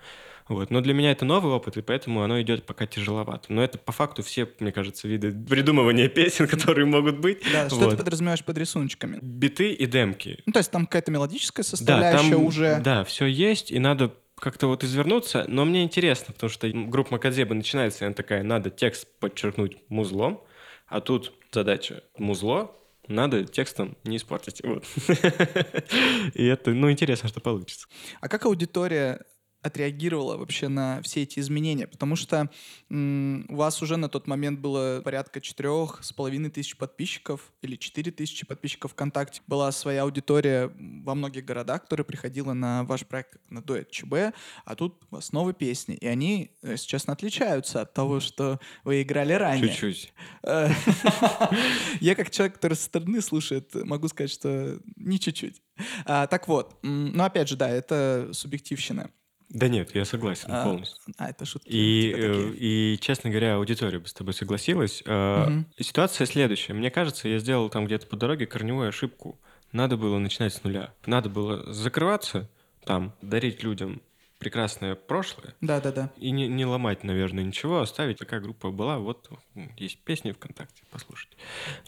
Вот. 0.48 0.72
Но 0.72 0.80
для 0.80 0.94
меня 0.94 1.12
это 1.12 1.26
новый 1.26 1.52
опыт, 1.52 1.76
и 1.76 1.82
поэтому 1.82 2.24
оно 2.24 2.42
идет 2.42 2.66
пока 2.66 2.86
тяжеловато. 2.88 3.52
Но 3.52 3.62
это 3.62 3.78
по 3.78 3.92
факту 3.92 4.24
все, 4.24 4.48
мне 4.62 4.72
кажется, 4.72 5.06
виды 5.08 5.34
придумывания 5.34 6.08
песен, 6.08 6.48
которые 6.54 6.86
могут 6.86 7.20
быть. 7.20 7.40
Да, 7.52 7.68
что 7.68 7.76
Вот. 7.80 7.92
ты 7.92 7.98
подразумеваешь 7.98 8.44
под 8.46 8.58
рисуночками? 8.58 9.20
Биты 9.22 9.74
и 9.74 9.86
демки. 9.86 10.42
Ну, 10.46 10.54
то 10.54 10.60
есть 10.60 10.72
там 10.72 10.86
какая-то 10.86 11.12
мелодическая 11.12 11.64
Да, 11.66 11.70
составляющая 11.70 12.32
там, 12.32 12.46
уже. 12.46 12.80
да, 12.82 13.04
все 13.04 13.26
есть, 13.26 13.72
и 13.72 13.80
надо 13.80 14.14
как-то 14.40 14.68
вот 14.68 14.84
извернуться, 14.86 15.44
но 15.50 15.66
мне 15.66 15.84
интересно, 15.84 16.32
потому 16.34 16.50
что 16.50 16.70
группа 16.72 17.14
Макадзеба 17.14 17.54
начинается, 17.56 18.06
и 18.06 18.08
она 18.08 18.14
такая, 18.14 18.44
надо 18.44 18.70
текст 18.70 19.08
подчеркнуть 19.20 19.78
музлом, 19.90 20.42
а 20.88 21.02
тут 21.02 21.34
задача 21.52 22.04
музло, 22.20 22.72
надо 23.08 23.46
текстом 23.46 23.98
не 24.04 24.18
испортить. 24.18 24.62
Вот. 24.64 24.86
И 26.34 26.46
это, 26.46 26.72
ну, 26.72 26.92
интересно, 26.92 27.30
что 27.30 27.40
получится. 27.40 27.88
А 28.22 28.28
как 28.28 28.46
аудитория 28.46 29.22
отреагировала 29.68 30.38
вообще 30.38 30.68
на 30.68 31.02
все 31.02 31.24
эти 31.24 31.40
изменения? 31.40 31.88
Потому 31.88 32.16
что 32.16 32.50
у 32.90 33.56
вас 33.56 33.82
уже 33.82 33.98
на 33.98 34.10
тот 34.10 34.28
момент 34.28 34.60
было 34.60 35.02
порядка 35.04 35.42
четырех 35.42 36.00
с 36.02 36.12
половиной 36.14 36.50
тысяч 36.50 36.78
подписчиков 36.78 37.54
или 37.62 37.76
четыре 37.76 38.12
тысячи 38.12 38.46
подписчиков 38.46 38.92
ВКонтакте. 38.92 39.42
Была 39.48 39.72
своя 39.72 40.04
аудитория 40.04 40.72
во 40.78 41.16
многих 41.16 41.46
городах, 41.46 41.84
которая 41.84 42.06
приходила 42.06 42.54
на 42.54 42.84
ваш 42.84 43.06
проект 43.06 43.38
на 43.50 43.62
дуэт 43.62 43.92
ЧБ, 43.92 44.34
а 44.66 44.76
тут 44.76 45.04
у 45.12 45.16
вас 45.16 45.32
новые 45.32 45.54
песни. 45.54 45.96
И 45.96 46.08
они, 46.08 46.52
э, 46.62 46.72
если 46.72 46.88
честно, 46.88 47.14
отличаются 47.14 47.82
от 47.82 47.94
того, 47.94 48.20
что 48.20 48.60
вы 48.84 49.02
играли 49.02 49.34
ранее. 49.34 49.70
Чуть-чуть. 49.70 50.14
Э, 50.44 50.70
Я 52.02 52.16
как 52.16 52.30
человек, 52.32 52.56
который 52.56 52.74
со 52.74 52.84
стороны 52.86 53.22
слушает, 53.22 53.74
могу 53.76 54.08
сказать, 54.08 54.32
что 54.32 54.80
не 54.96 55.20
чуть-чуть. 55.20 55.62
А, 56.06 56.28
Так 56.28 56.48
вот, 56.48 56.78
м, 56.84 57.14
ну 57.14 57.24
опять 57.24 57.48
же, 57.50 57.56
да, 57.56 57.70
это 57.70 58.30
субъективщина. 58.34 59.10
Да 59.50 59.68
нет, 59.70 59.96
я 59.96 60.04
согласен 60.06 60.50
А, 60.52 60.64
полностью. 60.66 61.14
А, 61.18 61.30
это 61.30 61.46
шутки. 61.46 61.70
И, 61.70 62.12
такие. 62.12 62.52
э, 62.52 62.56
и, 62.58 62.98
честно 63.00 63.30
говоря, 63.30 63.56
аудитория 63.56 64.00
бы 64.00 64.08
с 64.08 64.14
тобой 64.14 64.34
согласилась. 64.34 65.02
Мгм. 65.06 65.68
Ситуация 65.80 66.28
следующая. 66.28 66.74
Мне 66.74 66.92
кажется, 66.92 67.30
я 67.30 67.40
сделал 67.40 67.70
там 67.70 67.86
где-то 67.86 68.08
по 68.08 68.18
дороге 68.18 68.46
корневую 68.46 68.90
ошибку. 68.90 69.40
Надо 69.72 69.96
было 69.98 70.18
начинать 70.18 70.54
с 70.54 70.64
нуля. 70.64 70.94
Надо 71.06 71.30
было 71.30 71.72
закрываться 71.72 72.50
там, 72.84 73.14
дарить 73.22 73.64
людям 73.64 74.02
прекрасное 74.40 74.96
прошлое 74.96 75.56
Да-да-да. 75.62 76.12
и 76.18 76.30
не, 76.32 76.48
не 76.48 76.66
ломать, 76.66 77.04
наверное, 77.04 77.44
ничего, 77.44 77.80
оставить. 77.80 78.18
Такая 78.20 78.40
группа 78.40 78.70
была, 78.70 79.00
вот 79.00 79.30
есть 79.78 80.00
песни 80.04 80.32
ВКонтакте, 80.32 80.84
послушать. 80.92 81.30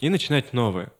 И 0.00 0.08
начинать 0.08 0.52
новое. 0.52 0.92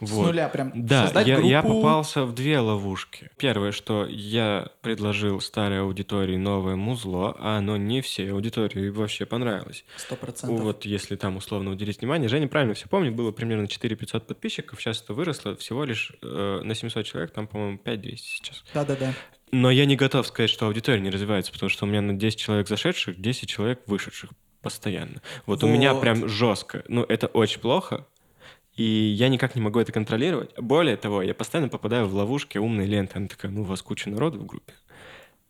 С 0.00 0.10
Вот. 0.10 0.26
нуля 0.26 0.48
прям 0.48 0.72
Да, 0.74 1.04
создать 1.04 1.26
я, 1.26 1.38
я 1.40 1.60
группу. 1.62 1.76
попался 1.76 2.24
в 2.24 2.34
две 2.34 2.58
ловушки. 2.58 3.30
Первое, 3.36 3.72
что 3.72 4.06
я 4.06 4.68
предложил 4.80 5.40
старой 5.40 5.80
аудитории 5.82 6.36
новое 6.36 6.76
музло, 6.76 7.36
а 7.38 7.58
оно 7.58 7.76
не 7.76 8.00
всей 8.00 8.32
аудитории 8.32 8.88
вообще 8.88 9.26
понравилось. 9.26 9.84
Сто 9.96 10.16
процентов. 10.16 10.60
Вот 10.60 10.84
если 10.84 11.16
там 11.16 11.36
условно 11.36 11.70
уделить 11.70 12.00
внимание. 12.00 12.28
Женя 12.28 12.48
правильно 12.48 12.74
все 12.74 12.88
помнит, 12.88 13.14
было 13.14 13.30
примерно 13.32 13.66
4-500 13.66 14.20
подписчиков, 14.20 14.80
сейчас 14.80 15.02
это 15.02 15.14
выросло 15.14 15.54
всего 15.56 15.84
лишь 15.84 16.12
э, 16.22 16.60
на 16.64 16.74
700 16.74 17.04
человек, 17.04 17.30
там, 17.32 17.46
по-моему, 17.46 17.78
5200 17.78 18.26
сейчас. 18.26 18.64
Да-да-да. 18.74 19.12
Но 19.52 19.70
я 19.70 19.84
не 19.84 19.96
готов 19.96 20.26
сказать, 20.28 20.48
что 20.50 20.66
аудитория 20.66 21.00
не 21.00 21.10
развивается, 21.10 21.50
потому 21.52 21.68
что 21.70 21.84
у 21.84 21.88
меня 21.88 22.00
на 22.00 22.14
10 22.14 22.38
человек 22.38 22.68
зашедших, 22.68 23.20
10 23.20 23.48
человек 23.48 23.80
вышедших 23.86 24.30
постоянно. 24.62 25.22
Вот, 25.46 25.64
у 25.64 25.66
меня 25.66 25.92
Вот. 25.94 26.00
прям 26.02 26.28
жестко. 26.28 26.84
Ну, 26.86 27.02
это 27.02 27.26
очень 27.28 27.60
плохо, 27.60 28.06
и 28.80 29.12
я 29.12 29.28
никак 29.28 29.54
не 29.56 29.60
могу 29.60 29.78
это 29.78 29.92
контролировать. 29.92 30.58
Более 30.58 30.96
того, 30.96 31.20
я 31.22 31.34
постоянно 31.34 31.68
попадаю 31.68 32.06
в 32.06 32.14
ловушки 32.14 32.56
умной 32.56 32.86
ленты. 32.86 33.18
Она 33.18 33.28
такая, 33.28 33.52
ну, 33.52 33.60
у 33.60 33.64
вас 33.64 33.82
куча 33.82 34.08
народу 34.08 34.38
в 34.38 34.46
группе, 34.46 34.72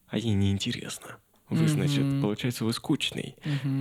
а 0.09 0.19
ей 0.19 0.35
неинтересно. 0.35 1.19
Вы, 1.49 1.69
значит, 1.69 2.05
Мгм. 2.05 2.23
получается, 2.23 2.65
вы 2.65 2.73
скучный. 2.73 3.37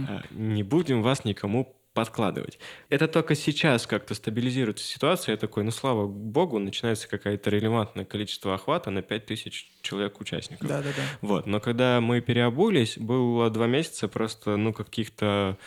А, 0.08 0.22
Не 0.30 0.62
будем 0.62 1.02
вас 1.02 1.26
никому 1.26 1.76
подкладывать. 2.00 2.60
Это 2.88 3.10
только 3.10 3.36
сейчас 3.36 3.86
как-то 3.86 4.16
стабилизируется 4.16 4.86
ситуация. 4.86 5.34
Я 5.34 5.38
такой, 5.38 5.66
ну, 5.66 5.72
слава 5.72 6.08
богу, 6.08 6.58
начинается 6.58 7.10
какое-то 7.10 7.50
релевантное 7.50 8.06
количество 8.06 8.54
охвата 8.54 8.90
на 8.90 9.02
5000 9.02 9.70
человек-участников. 9.82 10.66
Да-да-да. 10.66 11.02
Вот, 11.20 11.46
но 11.46 11.60
когда 11.60 12.00
мы 12.00 12.22
переобулись, 12.22 12.98
было 12.98 13.50
два 13.50 13.68
месяца 13.68 14.08
просто, 14.08 14.56
ну, 14.56 14.72
каких-то 14.72 15.58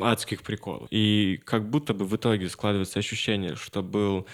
адских 0.00 0.42
приколов. 0.42 0.88
И 0.90 1.40
как 1.44 1.70
будто 1.70 1.94
бы 1.94 2.04
в 2.04 2.16
итоге 2.16 2.48
складывается 2.48 2.98
ощущение, 2.98 3.54
что 3.54 3.80
был 3.84 4.26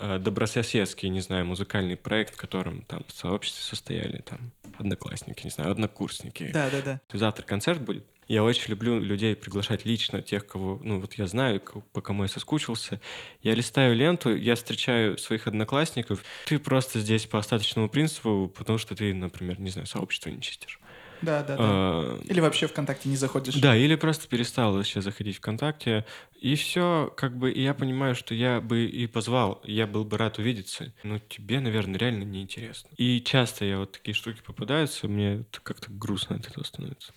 добрососедский, 0.00 1.08
не 1.08 1.20
знаю, 1.20 1.46
музыкальный 1.46 1.96
проект, 1.96 2.34
в 2.34 2.36
котором 2.36 2.82
там 2.82 3.04
в 3.08 3.12
сообществе 3.12 3.62
состояли 3.62 4.18
там 4.18 4.52
одноклассники, 4.78 5.44
не 5.44 5.50
знаю, 5.50 5.70
однокурсники. 5.70 6.50
Да, 6.52 6.70
да, 6.70 6.82
да. 6.82 7.00
Завтра 7.12 7.44
концерт 7.44 7.80
будет. 7.80 8.04
Я 8.28 8.42
очень 8.42 8.70
люблю 8.70 8.98
людей 8.98 9.36
приглашать 9.36 9.84
лично, 9.84 10.20
тех, 10.20 10.46
кого, 10.46 10.80
ну, 10.82 11.00
вот 11.00 11.14
я 11.14 11.28
знаю, 11.28 11.60
по 11.92 12.00
кому 12.00 12.24
я 12.24 12.28
соскучился. 12.28 13.00
Я 13.40 13.54
листаю 13.54 13.94
ленту, 13.94 14.34
я 14.34 14.56
встречаю 14.56 15.16
своих 15.16 15.46
одноклассников. 15.46 16.24
Ты 16.46 16.58
просто 16.58 16.98
здесь 16.98 17.26
по 17.26 17.38
остаточному 17.38 17.88
принципу, 17.88 18.52
потому 18.56 18.78
что 18.78 18.96
ты, 18.96 19.14
например, 19.14 19.60
не 19.60 19.70
знаю, 19.70 19.86
сообщество 19.86 20.30
не 20.30 20.40
чистишь. 20.40 20.80
Да, 21.26 21.42
да, 21.42 21.56
да. 21.56 21.58
А, 21.58 22.20
или 22.24 22.38
вообще 22.38 22.68
ВКонтакте 22.68 23.08
не 23.08 23.16
заходишь. 23.16 23.56
Да, 23.56 23.76
или 23.76 23.96
просто 23.96 24.28
перестал 24.28 24.72
вообще 24.72 25.02
заходить 25.02 25.38
ВКонтакте. 25.38 26.04
И 26.40 26.54
все, 26.54 27.12
как 27.16 27.36
бы, 27.36 27.50
и 27.50 27.62
я 27.62 27.74
понимаю, 27.74 28.14
что 28.14 28.32
я 28.32 28.60
бы 28.60 28.84
и 28.84 29.08
позвал, 29.08 29.60
я 29.64 29.88
был 29.88 30.04
бы 30.04 30.16
рад 30.18 30.38
увидеться. 30.38 30.92
Но 31.02 31.18
тебе, 31.18 31.58
наверное, 31.58 31.98
реально 31.98 32.22
неинтересно. 32.22 32.90
И 32.96 33.20
часто 33.20 33.64
я 33.64 33.78
вот 33.78 33.92
такие 33.92 34.14
штуки 34.14 34.40
попадаются, 34.46 35.08
мне 35.08 35.44
как-то 35.64 35.90
грустно 35.90 36.36
от 36.36 36.46
этого 36.46 36.62
становится. 36.62 37.12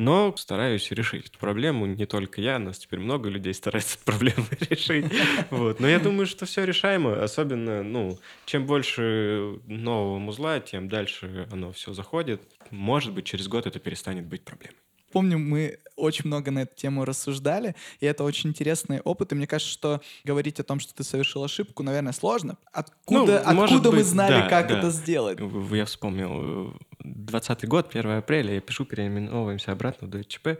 Но 0.00 0.34
стараюсь 0.38 0.90
решить 0.92 1.26
эту 1.26 1.38
проблему. 1.38 1.84
Не 1.84 2.06
только 2.06 2.40
я, 2.40 2.58
нас 2.58 2.78
теперь 2.78 3.00
много 3.00 3.28
людей 3.28 3.52
старается 3.52 3.98
проблему 4.04 4.46
решить. 4.70 5.04
Вот. 5.50 5.78
Но 5.78 5.86
я 5.86 5.98
думаю, 5.98 6.26
что 6.26 6.46
все 6.46 6.64
решаемо. 6.64 7.22
Особенно, 7.22 7.82
ну, 7.82 8.18
чем 8.46 8.64
больше 8.64 9.58
нового 9.66 10.18
музла, 10.18 10.58
тем 10.60 10.88
дальше 10.88 11.46
оно 11.52 11.72
все 11.72 11.92
заходит. 11.92 12.40
Может 12.70 13.12
быть, 13.12 13.26
через 13.26 13.46
год 13.46 13.66
это 13.66 13.78
перестанет 13.78 14.24
быть 14.24 14.42
проблемой. 14.42 14.78
Помню, 15.12 15.38
мы 15.38 15.78
очень 16.00 16.26
много 16.26 16.50
на 16.50 16.60
эту 16.60 16.74
тему 16.74 17.04
рассуждали, 17.04 17.74
и 18.00 18.06
это 18.06 18.24
очень 18.24 18.50
интересный 18.50 19.00
опыт. 19.00 19.32
И 19.32 19.34
мне 19.34 19.46
кажется, 19.46 19.72
что 19.72 20.00
говорить 20.24 20.60
о 20.60 20.64
том, 20.64 20.80
что 20.80 20.94
ты 20.94 21.04
совершил 21.04 21.44
ошибку, 21.44 21.82
наверное, 21.82 22.12
сложно. 22.12 22.56
Откуда, 22.72 23.42
ну, 23.46 23.62
откуда 23.62 23.90
мы 23.90 23.98
быть, 23.98 24.06
знали, 24.06 24.40
да, 24.40 24.48
как 24.48 24.68
да. 24.68 24.78
это 24.78 24.90
сделать? 24.90 25.38
Я 25.70 25.84
вспомнил, 25.84 26.74
20 27.00 27.68
год, 27.68 27.94
1 27.94 28.10
апреля, 28.10 28.54
я 28.54 28.60
пишу, 28.60 28.84
переименовываемся 28.84 29.72
обратно 29.72 30.08
в 30.08 30.10
ДЧП, 30.10 30.58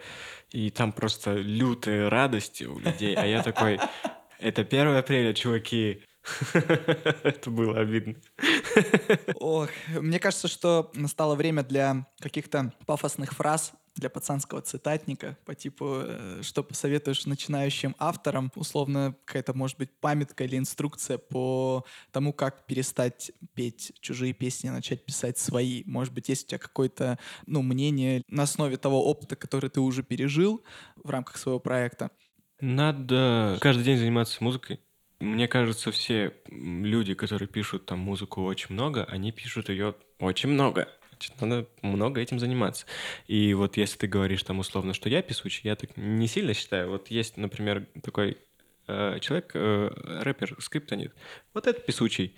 и 0.51 0.71
там 0.71 0.93
просто 0.93 1.35
лютые 1.35 2.09
радости 2.09 2.65
у 2.65 2.79
людей, 2.79 3.15
а 3.15 3.27
я 3.27 3.43
такой, 3.43 3.79
это 4.39 4.63
1 4.63 4.97
апреля, 4.97 5.35
чуваки, 5.35 6.03
Это 6.53 7.51
было 7.51 7.81
обидно. 7.81 8.15
Ох, 9.37 9.69
мне 9.89 10.19
кажется, 10.19 10.49
что 10.49 10.91
настало 10.95 11.35
время 11.35 11.63
для 11.63 12.07
каких-то 12.21 12.73
пафосных 12.87 13.33
фраз, 13.33 13.73
для 13.97 14.09
пацанского 14.11 14.63
цитатника 14.63 15.37
по 15.45 15.55
типу, 15.55 16.03
э, 16.03 16.41
что 16.43 16.63
посоветуешь 16.63 17.27
начинающим 17.27 17.95
авторам, 17.99 18.53
условно 18.55 19.17
какая-то, 19.25 19.55
может 19.55 19.79
быть, 19.79 19.91
памятка 20.01 20.45
или 20.45 20.57
инструкция 20.57 21.19
по 21.19 21.85
тому, 22.13 22.33
как 22.33 22.67
перестать 22.67 23.33
петь 23.55 23.93
чужие 24.01 24.33
песни, 24.33 24.69
начать 24.69 25.05
писать 25.05 25.39
свои. 25.39 25.83
Может 25.87 26.15
быть, 26.15 26.29
есть 26.29 26.47
у 26.47 26.49
тебя 26.49 26.59
какое-то, 26.59 27.19
ну, 27.47 27.63
мнение 27.63 28.23
на 28.29 28.45
основе 28.45 28.77
того 28.77 29.05
опыта, 29.05 29.37
который 29.37 29.71
ты 29.71 29.81
уже 29.81 30.03
пережил 30.03 30.65
в 30.97 31.11
рамках 31.11 31.37
своего 31.37 31.59
проекта? 31.59 32.11
Надо 32.61 33.59
каждый 33.61 33.85
день 33.85 33.99
заниматься 33.99 34.43
музыкой. 34.43 34.81
Мне 35.19 35.49
кажется, 35.49 35.91
все 35.91 36.35
люди, 36.49 37.15
которые 37.15 37.49
пишут 37.49 37.87
там 37.87 37.99
музыку 37.99 38.43
очень 38.45 38.75
много, 38.75 39.05
они 39.05 39.33
пишут 39.33 39.69
ее 39.69 39.95
очень 40.19 40.49
много. 40.49 40.89
Значит, 41.21 41.41
надо 41.43 41.67
много 41.83 42.19
этим 42.19 42.39
заниматься. 42.39 42.87
И 43.27 43.53
вот 43.53 43.77
если 43.77 43.99
ты 43.99 44.07
говоришь 44.07 44.43
там 44.43 44.59
условно, 44.59 44.95
что 44.95 45.11
я 45.11 45.21
писучий, 45.21 45.69
я 45.69 45.77
так 45.77 45.95
не 45.99 46.27
сильно 46.27 46.55
считаю. 46.55 46.89
Вот 46.89 47.09
есть, 47.09 47.37
например, 47.37 47.87
такой 48.03 48.39
э, 48.87 49.19
человек, 49.21 49.51
э, 49.53 49.91
рэпер, 50.23 50.57
скриптонит. 50.61 51.13
Вот 51.53 51.67
это 51.67 51.79
писучий. 51.79 52.35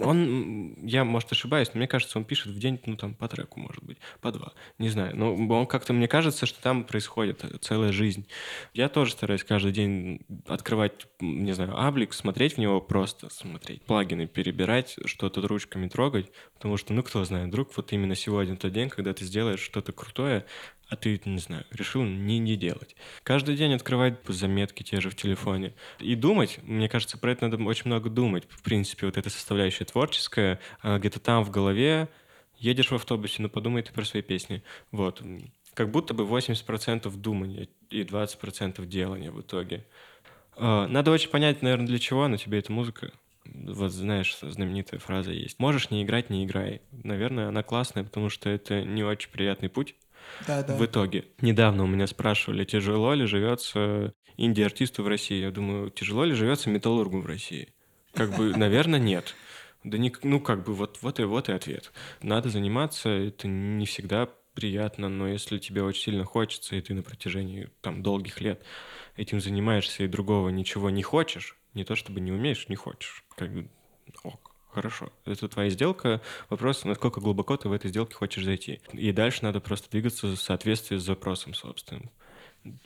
Он, 0.00 0.74
я, 0.82 1.04
может, 1.04 1.32
ошибаюсь, 1.32 1.68
но 1.72 1.78
мне 1.78 1.88
кажется, 1.88 2.18
он 2.18 2.24
пишет 2.24 2.48
в 2.48 2.58
день, 2.58 2.80
ну, 2.86 2.96
там, 2.96 3.14
по 3.14 3.28
треку, 3.28 3.60
может 3.60 3.82
быть, 3.84 3.98
по 4.20 4.32
два, 4.32 4.52
не 4.78 4.88
знаю. 4.88 5.16
Но 5.16 5.34
он 5.34 5.66
как-то, 5.66 5.92
мне 5.92 6.08
кажется, 6.08 6.46
что 6.46 6.60
там 6.62 6.84
происходит 6.84 7.44
целая 7.60 7.92
жизнь. 7.92 8.26
Я 8.74 8.88
тоже 8.88 9.12
стараюсь 9.12 9.44
каждый 9.44 9.72
день 9.72 10.20
открывать, 10.46 11.06
не 11.20 11.52
знаю, 11.52 11.78
аблик, 11.78 12.12
смотреть 12.12 12.54
в 12.54 12.58
него 12.58 12.80
просто, 12.80 13.30
смотреть, 13.30 13.82
плагины 13.82 14.26
перебирать, 14.26 14.96
что-то 15.04 15.46
ручками 15.46 15.88
трогать, 15.88 16.30
потому 16.54 16.76
что, 16.76 16.92
ну, 16.92 17.02
кто 17.02 17.24
знает, 17.24 17.48
вдруг 17.48 17.76
вот 17.76 17.92
именно 17.92 18.14
сегодня 18.14 18.56
тот 18.56 18.72
день, 18.72 18.88
когда 18.88 19.12
ты 19.12 19.24
сделаешь 19.24 19.60
что-то 19.60 19.92
крутое, 19.92 20.46
а 20.88 20.96
ты, 20.96 21.20
не 21.24 21.38
знаю, 21.38 21.64
решил 21.70 22.04
не, 22.04 22.38
не 22.38 22.56
делать. 22.56 22.94
Каждый 23.22 23.56
день 23.56 23.74
открывать 23.74 24.18
заметки 24.28 24.82
те 24.82 25.00
же 25.00 25.10
в 25.10 25.16
телефоне. 25.16 25.74
И 25.98 26.14
думать, 26.14 26.60
мне 26.62 26.88
кажется, 26.88 27.18
про 27.18 27.32
это 27.32 27.48
надо 27.48 27.62
очень 27.64 27.86
много 27.86 28.08
думать. 28.08 28.44
В 28.48 28.62
принципе, 28.62 29.06
вот 29.06 29.16
эта 29.16 29.28
составляющая 29.28 29.84
творческая, 29.84 30.60
где-то 30.82 31.18
там 31.18 31.44
в 31.44 31.50
голове, 31.50 32.08
едешь 32.58 32.90
в 32.90 32.94
автобусе, 32.94 33.42
ну 33.42 33.48
подумай 33.48 33.82
ты 33.82 33.92
про 33.92 34.04
свои 34.04 34.22
песни. 34.22 34.62
Вот. 34.92 35.22
Как 35.74 35.90
будто 35.90 36.14
бы 36.14 36.24
80% 36.24 37.10
думания 37.16 37.68
и 37.90 38.02
20% 38.02 38.84
делания 38.86 39.30
в 39.30 39.40
итоге. 39.40 39.84
А, 40.56 40.86
надо 40.86 41.10
очень 41.10 41.30
понять, 41.30 41.62
наверное, 41.62 41.86
для 41.86 41.98
чего 41.98 42.28
на 42.28 42.38
тебе 42.38 42.58
эта 42.58 42.72
музыка. 42.72 43.12
Вот 43.44 43.92
знаешь, 43.92 44.36
знаменитая 44.40 44.98
фраза 44.98 45.32
есть. 45.32 45.58
Можешь 45.58 45.90
не 45.90 46.02
играть, 46.02 46.30
не 46.30 46.44
играй. 46.44 46.80
Наверное, 46.90 47.48
она 47.48 47.62
классная, 47.62 48.04
потому 48.04 48.28
что 48.28 48.48
это 48.48 48.82
не 48.82 49.04
очень 49.04 49.30
приятный 49.30 49.68
путь 49.68 49.94
да, 50.46 50.62
да. 50.62 50.76
в 50.76 50.84
итоге. 50.84 51.24
Недавно 51.40 51.84
у 51.84 51.86
меня 51.86 52.06
спрашивали, 52.06 52.64
тяжело 52.64 53.14
ли 53.14 53.26
живется 53.26 54.12
инди-артисту 54.36 55.02
в 55.02 55.08
России. 55.08 55.40
Я 55.40 55.50
думаю, 55.50 55.90
тяжело 55.90 56.24
ли 56.24 56.34
живется 56.34 56.70
металлургу 56.70 57.20
в 57.20 57.26
России? 57.26 57.72
Как 58.12 58.36
бы, 58.36 58.52
наверное, 58.56 58.98
нет. 58.98 59.34
Да 59.84 59.98
не, 59.98 60.12
ну, 60.22 60.40
как 60.40 60.64
бы, 60.64 60.74
вот, 60.74 60.98
вот, 61.02 61.20
и, 61.20 61.24
вот 61.24 61.48
и 61.48 61.52
ответ. 61.52 61.92
Надо 62.20 62.48
заниматься, 62.48 63.08
это 63.08 63.46
не 63.46 63.86
всегда 63.86 64.28
приятно, 64.54 65.08
но 65.08 65.28
если 65.28 65.58
тебе 65.58 65.82
очень 65.82 66.02
сильно 66.02 66.24
хочется, 66.24 66.74
и 66.74 66.80
ты 66.80 66.94
на 66.94 67.02
протяжении 67.02 67.70
там 67.82 68.02
долгих 68.02 68.40
лет 68.40 68.64
этим 69.16 69.40
занимаешься, 69.40 70.02
и 70.02 70.08
другого 70.08 70.48
ничего 70.48 70.90
не 70.90 71.02
хочешь, 71.02 71.56
не 71.74 71.84
то 71.84 71.94
чтобы 71.94 72.20
не 72.20 72.32
умеешь, 72.32 72.68
не 72.68 72.76
хочешь, 72.76 73.24
как 73.36 73.52
бы. 73.52 73.68
Хорошо. 74.76 75.10
Это 75.24 75.48
твоя 75.48 75.70
сделка. 75.70 76.20
Вопрос, 76.50 76.84
насколько 76.84 77.18
глубоко 77.18 77.56
ты 77.56 77.66
в 77.66 77.72
этой 77.72 77.88
сделке 77.88 78.14
хочешь 78.14 78.44
зайти. 78.44 78.78
И 78.92 79.10
дальше 79.10 79.42
надо 79.42 79.58
просто 79.58 79.88
двигаться 79.90 80.26
в 80.26 80.36
соответствии 80.36 80.98
с 80.98 81.02
запросом 81.02 81.54
собственным. 81.54 82.10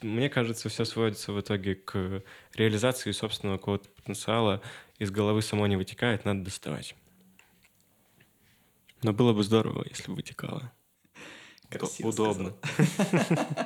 Мне 0.01 0.29
кажется, 0.29 0.69
все 0.69 0.85
сводится 0.85 1.33
в 1.33 1.41
итоге 1.41 1.75
к 1.75 2.23
реализации 2.53 3.11
собственного 3.11 3.57
какого-то 3.57 3.89
потенциала. 3.89 4.61
Из 4.99 5.11
головы 5.11 5.41
само 5.41 5.67
не 5.67 5.75
вытекает, 5.75 6.23
надо 6.23 6.45
доставать. 6.45 6.95
Но 9.03 9.11
было 9.11 9.33
бы 9.33 9.43
здорово, 9.43 9.85
если 9.89 10.11
бы 10.11 10.15
вытекало. 10.15 10.71
Красиво 11.67 12.07
Удобно. 12.07 12.53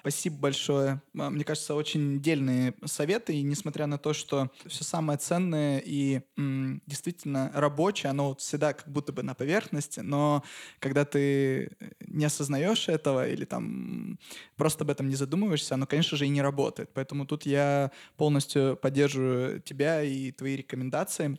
Спасибо 0.00 0.36
большое. 0.38 1.02
Мне 1.12 1.44
кажется, 1.44 1.74
очень 1.74 2.20
дельные 2.22 2.74
советы, 2.86 3.34
и 3.34 3.42
несмотря 3.42 3.86
на 3.86 3.98
то, 3.98 4.12
что 4.14 4.50
все 4.66 4.82
самое 4.84 5.18
ценное 5.18 5.78
и 5.84 6.22
м, 6.38 6.82
действительно 6.86 7.50
рабочее, 7.54 8.10
оно 8.10 8.28
вот 8.28 8.40
всегда 8.40 8.72
как 8.72 8.88
будто 8.90 9.12
бы 9.12 9.22
на 9.22 9.34
поверхности, 9.34 10.00
но 10.00 10.42
когда 10.78 11.04
ты 11.04 11.76
не 12.00 12.24
осознаешь 12.24 12.88
этого 12.88 13.28
или 13.28 13.44
там 13.44 14.18
просто 14.56 14.84
об 14.84 14.90
этом 14.90 15.08
не 15.08 15.16
задумываешься, 15.16 15.74
оно, 15.74 15.86
конечно 15.86 16.16
же, 16.16 16.24
и 16.26 16.30
не 16.30 16.40
работает. 16.42 16.90
Поэтому 16.94 17.26
тут 17.26 17.44
я 17.44 17.90
полностью 18.16 18.76
поддерживаю 18.80 19.60
тебя 19.60 20.02
и 20.02 20.32
твои 20.32 20.56
рекомендации. 20.56 21.38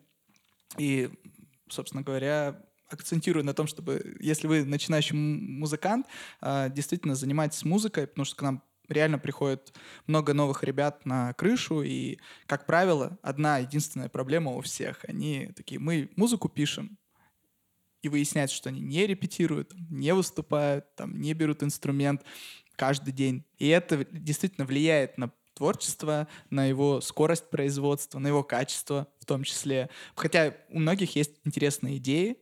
И, 0.78 1.10
собственно 1.69 2.04
говоря, 2.04 2.63
акцентирую 2.91 3.45
на 3.45 3.54
том, 3.54 3.67
чтобы, 3.67 4.17
если 4.19 4.47
вы 4.47 4.65
начинающий 4.65 5.15
музыкант, 5.15 6.08
а, 6.41 6.69
действительно 6.69 7.15
занимайтесь 7.15 7.65
музыкой, 7.65 8.08
потому 8.08 8.25
что 8.25 8.36
к 8.36 8.41
нам 8.41 8.63
реально 8.88 9.19
приходит 9.19 9.73
много 10.08 10.34
новых 10.34 10.63
ребят 10.63 11.06
на 11.06 11.34
крышу, 11.34 11.82
и, 11.82 12.17
как 12.45 12.65
правило, 12.65 13.17
одна 13.21 13.60
единственная 13.60 14.10
проблема 14.10 14.51
у 14.51 14.62
всех. 14.62 15.06
Они 15.08 15.51
такие, 15.56 15.80
мы 15.80 16.10
музыку 16.15 16.49
пишем, 16.49 16.97
и 18.01 18.10
выясняется, 18.10 18.56
что 18.56 18.69
они 18.69 18.82
не 18.82 19.06
репетируют, 19.06 19.73
не 19.89 20.13
выступают, 20.13 20.95
там, 20.95 21.19
не 21.21 21.34
берут 21.34 21.63
инструмент 21.63 22.23
каждый 22.75 23.13
день. 23.13 23.45
И 23.58 23.67
это 23.67 24.06
действительно 24.06 24.65
влияет 24.65 25.17
на 25.17 25.32
творчество, 25.54 26.27
на 26.49 26.65
его 26.65 27.01
скорость 27.01 27.49
производства, 27.49 28.19
на 28.19 28.27
его 28.27 28.43
качество 28.43 29.08
в 29.19 29.25
том 29.25 29.43
числе. 29.43 29.89
Хотя 30.15 30.56
у 30.69 30.80
многих 30.80 31.15
есть 31.15 31.34
интересные 31.43 31.97
идеи, 31.97 32.38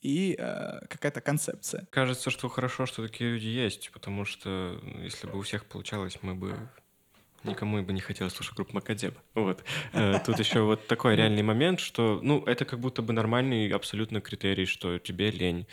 и 0.00 0.36
э, 0.38 0.86
какая-то 0.88 1.20
концепция. 1.20 1.86
Кажется, 1.90 2.30
что 2.30 2.48
хорошо, 2.48 2.86
что 2.86 3.06
такие 3.06 3.32
люди 3.32 3.46
есть, 3.46 3.90
потому 3.92 4.24
что 4.24 4.78
ну, 4.82 5.02
если 5.02 5.26
бы 5.26 5.38
у 5.38 5.42
всех 5.42 5.64
получалось, 5.66 6.18
мы 6.22 6.34
бы 6.34 6.54
никому 7.44 7.82
бы 7.82 7.92
не 7.92 8.00
хотелось 8.00 8.34
слушать 8.34 8.54
группу 8.54 8.74
Макадеб. 8.74 9.16
Вот. 9.34 9.64
Э, 9.92 10.18
тут 10.24 10.38
еще 10.38 10.60
вот 10.60 10.86
такой 10.86 11.16
реальный 11.16 11.42
момент, 11.42 11.80
что, 11.80 12.20
ну, 12.22 12.42
это 12.44 12.64
как 12.64 12.80
будто 12.80 13.02
бы 13.02 13.12
нормальный 13.12 13.68
абсолютно 13.70 14.20
критерий, 14.20 14.66
что 14.66 14.98
тебе 14.98 15.30
лень. 15.30 15.66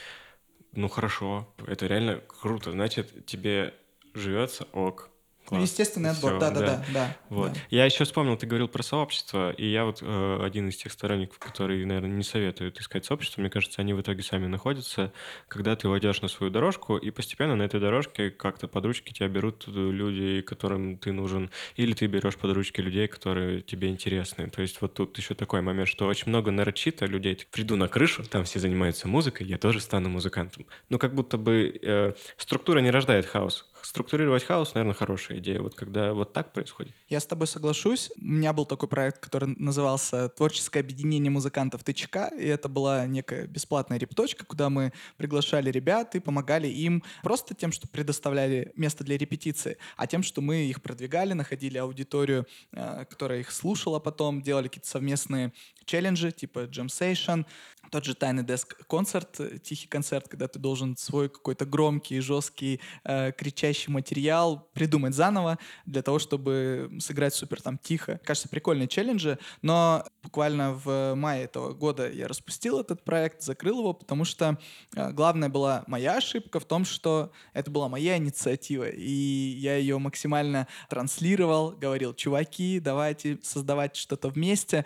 Ну, 0.74 0.90
хорошо, 0.90 1.54
это 1.66 1.88
реально 1.88 2.22
круто. 2.28 2.72
Значит, 2.72 3.26
тебе 3.26 3.74
живется 4.14 4.66
ок, 4.74 5.10
Класс. 5.46 5.62
Естественный 5.62 6.10
отбор, 6.10 6.32
Всё, 6.32 6.40
да-да-да. 6.40 6.84
да, 6.94 7.18
Вот. 7.30 7.54
да. 7.54 7.60
Я 7.70 7.86
еще 7.86 8.04
вспомнил, 8.04 8.36
ты 8.36 8.48
говорил 8.48 8.68
про 8.68 8.82
сообщество, 8.82 9.52
и 9.52 9.66
я 9.68 9.86
вот 9.86 10.00
э, 10.02 10.40
один 10.44 10.70
из 10.70 10.78
тех 10.78 10.92
сторонников, 10.92 11.38
которые, 11.38 11.86
наверное, 11.86 12.10
не 12.10 12.24
советуют 12.24 12.80
искать 12.80 13.06
сообщество. 13.06 13.42
Мне 13.42 13.50
кажется, 13.50 13.82
они 13.82 13.94
в 13.94 14.02
итоге 14.02 14.24
сами 14.24 14.48
находятся, 14.48 15.14
когда 15.48 15.76
ты 15.76 15.88
войдешь 15.88 16.22
на 16.22 16.28
свою 16.28 16.52
дорожку, 16.52 16.98
и 16.98 17.12
постепенно 17.12 17.56
на 17.56 17.64
этой 17.64 17.80
дорожке 17.80 18.32
как-то 18.32 18.68
под 18.68 18.86
ручки 18.86 19.14
тебя 19.14 19.28
берут 19.28 19.68
люди, 19.68 20.42
которым 20.42 20.98
ты 20.98 21.12
нужен, 21.12 21.52
или 21.76 21.94
ты 21.94 22.08
берешь 22.08 22.38
под 22.38 22.52
ручки 22.54 22.82
людей, 22.82 23.08
которые 23.08 23.62
тебе 23.62 23.90
интересны. 23.90 24.50
То 24.50 24.62
есть 24.64 24.82
вот 24.82 24.96
тут 24.96 25.18
еще 25.18 25.36
такой 25.36 25.62
момент, 25.62 25.88
что 25.88 26.08
очень 26.08 26.30
много 26.30 26.50
нарочито 26.52 27.06
людей. 27.06 27.38
Приду 27.52 27.76
на 27.76 27.88
крышу, 27.88 28.24
там 28.24 28.46
все 28.46 28.60
занимаются 28.60 29.08
музыкой, 29.08 29.46
я 29.46 29.58
тоже 29.58 29.80
стану 29.80 30.10
музыкантом. 30.10 30.66
Ну, 30.90 30.98
как 30.98 31.14
будто 31.14 31.38
бы 31.38 31.80
э, 31.82 32.14
структура 32.38 32.80
не 32.80 32.90
рождает 32.90 33.26
хаос 33.26 33.70
структурировать 33.86 34.44
хаос, 34.44 34.74
наверное, 34.74 34.96
хорошая 34.96 35.38
идея. 35.38 35.62
Вот 35.62 35.76
когда 35.76 36.14
вот 36.14 36.34
так 36.34 36.54
происходит. 36.54 36.94
Я 37.08 37.20
с 37.20 37.26
тобой 37.26 37.48
соглашусь. 37.48 38.12
У 38.18 38.26
меня 38.26 38.52
был 38.52 38.66
такой 38.66 38.90
проект, 38.90 39.20
который 39.20 39.56
назывался 39.58 40.30
«Творческое 40.30 40.80
объединение 40.80 41.30
музыкантов 41.30 41.84
ТЧК», 41.84 42.30
и 42.38 42.46
это 42.48 42.68
была 42.68 43.06
некая 43.06 43.48
бесплатная 43.48 44.00
репточка, 44.00 44.46
куда 44.46 44.70
мы 44.70 44.92
приглашали 45.18 45.70
ребят 45.70 46.16
и 46.16 46.20
помогали 46.20 46.68
им 46.68 47.04
просто 47.22 47.54
тем, 47.54 47.72
что 47.72 47.88
предоставляли 47.88 48.72
место 48.76 49.04
для 49.04 49.18
репетиции, 49.18 49.78
а 49.98 50.08
тем, 50.08 50.24
что 50.24 50.42
мы 50.42 50.66
их 50.66 50.82
продвигали, 50.82 51.34
находили 51.34 51.78
аудиторию, 51.78 52.48
э, 52.72 53.06
которая 53.10 53.40
их 53.42 53.52
слушала 53.52 54.00
потом, 54.00 54.42
делали 54.42 54.68
какие-то 54.68 54.90
совместные 54.90 55.54
челленджи, 55.86 56.32
типа 56.32 56.66
Jam 56.66 56.88
Session, 56.88 57.46
тот 57.92 58.06
же 58.06 58.16
Тайный 58.16 58.44
Деск 58.44 58.86
концерт, 58.88 59.40
э, 59.40 59.58
тихий 59.60 59.88
концерт, 59.88 60.28
когда 60.28 60.48
ты 60.48 60.60
должен 60.60 60.98
свой 60.98 61.30
какой-то 61.30 61.66
громкий, 61.66 62.20
жесткий, 62.20 62.80
э, 63.04 63.32
кричащий 63.32 63.92
материал 63.92 64.68
придумать 64.74 65.14
заново 65.14 65.58
для 65.86 66.02
того, 66.02 66.20
чтобы 66.20 66.92
сыграть 67.00 67.34
супер 67.34 67.62
там 67.62 67.78
тихо. 67.78 68.20
Кажется, 68.24 68.50
прикольные 68.50 68.88
челленджи, 68.88 69.38
но 69.62 70.06
буквально 70.24 70.74
в 70.74 71.16
мае 71.16 71.46
этого 71.46 71.74
года 71.74 72.10
я 72.12 72.28
распустил 72.28 72.80
этот 72.80 73.04
проект, 73.04 73.42
закрыл 73.42 73.80
его, 73.80 73.94
потому 73.94 74.26
что 74.26 74.58
э, 74.96 75.12
главная 75.12 75.50
была 75.50 75.84
моя 75.88 76.18
ошибка 76.18 76.60
в 76.60 76.66
том, 76.66 76.86
что 76.86 77.32
это 77.54 77.72
была 77.72 77.90
моя 77.90 78.18
инициатива, 78.18 78.90
и 78.90 79.12
я 79.12 79.78
ее 79.78 79.98
максимально 80.00 80.68
транслировал, 80.90 81.72
говорил, 81.72 82.14
чуваки, 82.14 82.80
давайте 82.80 83.40
создавать 83.44 83.96
что-то 83.96 84.30
вместе, 84.30 84.86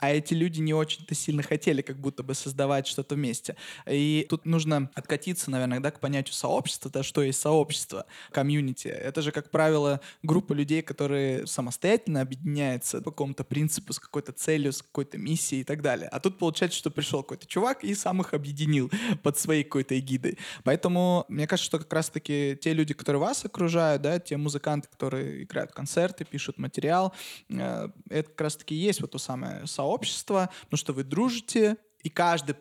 а 0.00 0.10
эти 0.10 0.34
люди 0.34 0.60
не 0.60 0.74
очень-то 0.74 1.14
сильно 1.14 1.42
хотели 1.42 1.82
как 1.82 1.98
будто 1.98 2.22
бы 2.22 2.34
создавать 2.34 2.86
что-то 2.86 3.14
вместе. 3.14 3.56
И 3.86 4.26
тут 4.28 4.46
нужно 4.46 4.90
откатиться, 4.94 5.50
наверное, 5.50 5.80
да, 5.80 5.90
к 5.90 6.00
понятию 6.00 6.34
сообщества, 6.34 6.90
да, 6.90 7.02
что 7.02 7.22
есть 7.22 7.40
сообщество, 7.40 8.06
комьюнити. 8.32 8.88
Это 8.88 9.22
же, 9.22 9.30
как 9.30 9.50
правило, 9.50 10.00
группа 10.22 10.52
людей, 10.52 10.82
которые 10.82 11.46
самостоятельно 11.46 12.22
объединяются 12.22 13.00
по 13.02 13.10
какому-то 13.10 13.44
принципу, 13.44 13.92
с 13.92 13.98
какой-то 13.98 14.32
целью, 14.32 14.72
с 14.72 14.82
какой-то 14.82 15.18
миссией 15.18 15.60
и 15.60 15.64
так 15.64 15.82
далее. 15.82 16.08
А 16.08 16.18
тут 16.20 16.38
получается, 16.38 16.78
что 16.78 16.90
пришел 16.90 17.22
какой-то 17.22 17.46
чувак 17.46 17.84
и 17.84 17.94
сам 17.94 18.20
их 18.22 18.34
объединил 18.34 18.90
под 19.22 19.38
своей 19.38 19.64
какой-то 19.64 19.98
эгидой. 19.98 20.38
Поэтому 20.64 21.26
мне 21.28 21.46
кажется, 21.46 21.66
что 21.66 21.78
как 21.78 21.92
раз-таки 21.92 22.58
те 22.60 22.72
люди, 22.72 22.94
которые 22.94 23.20
вас 23.20 23.44
окружают, 23.44 24.02
да, 24.02 24.18
те 24.18 24.36
музыканты, 24.36 24.88
которые 24.88 25.44
играют 25.44 25.72
концерты, 25.72 26.24
пишут 26.24 26.58
материал, 26.58 27.12
э, 27.50 27.88
это 28.08 28.30
как 28.30 28.40
раз-таки 28.40 28.74
есть 28.74 29.00
вот 29.00 29.10
то 29.10 29.18
самое 29.18 29.66
сообщество, 29.66 29.89
сообщество, 29.90 30.50
потому 30.62 30.78
что 30.78 30.92
вы 30.92 31.04
дружите, 31.04 31.76
и 32.02 32.08
каждый, 32.08 32.56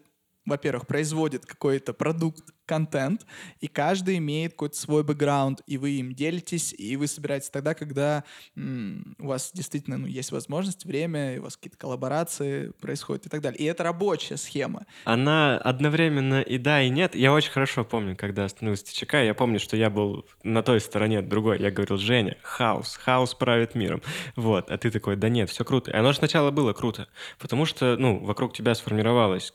во-первых, 0.49 0.87
производит 0.87 1.45
какой-то 1.45 1.93
продукт, 1.93 2.43
контент, 2.69 3.25
и 3.61 3.67
каждый 3.67 4.19
имеет 4.19 4.51
какой-то 4.51 4.77
свой 4.77 5.03
бэкграунд, 5.03 5.61
и 5.65 5.79
вы 5.79 5.91
им 5.93 6.13
делитесь, 6.13 6.71
и 6.77 6.95
вы 6.97 7.07
собираетесь 7.07 7.49
тогда, 7.49 7.73
когда 7.73 8.23
м, 8.55 9.15
у 9.17 9.25
вас 9.25 9.49
действительно 9.51 9.97
ну, 9.97 10.05
есть 10.05 10.31
возможность, 10.31 10.85
время, 10.85 11.35
и 11.35 11.39
у 11.39 11.43
вас 11.43 11.57
какие-то 11.57 11.77
коллаборации 11.77 12.71
происходят 12.79 13.25
и 13.25 13.29
так 13.29 13.41
далее. 13.41 13.59
И 13.59 13.65
это 13.65 13.83
рабочая 13.83 14.37
схема. 14.37 14.85
Она 15.05 15.57
одновременно 15.57 16.41
и 16.41 16.59
да, 16.59 16.83
и 16.83 16.89
нет. 16.89 17.15
Я 17.15 17.33
очень 17.33 17.49
хорошо 17.49 17.83
помню, 17.83 18.15
когда 18.15 18.45
остановился 18.45 18.85
ТЧК, 18.85 19.15
я 19.23 19.33
помню, 19.33 19.59
что 19.59 19.75
я 19.75 19.89
был 19.89 20.27
на 20.43 20.61
той 20.61 20.79
стороне 20.79 21.23
другой. 21.23 21.59
Я 21.59 21.71
говорил, 21.71 21.97
Женя, 21.97 22.37
хаос, 22.43 22.97
хаос 22.97 23.33
правит 23.33 23.73
миром. 23.73 24.03
Вот, 24.35 24.69
а 24.69 24.77
ты 24.77 24.91
такой, 24.91 25.15
да 25.15 25.27
нет, 25.27 25.49
все 25.49 25.65
круто. 25.65 25.89
И 25.89 25.95
оно 25.95 26.11
же 26.11 26.19
сначала 26.19 26.51
было 26.51 26.73
круто, 26.73 27.07
потому 27.39 27.65
что, 27.65 27.97
ну, 27.97 28.23
вокруг 28.23 28.53
тебя 28.53 28.75
сформировалось 28.75 29.53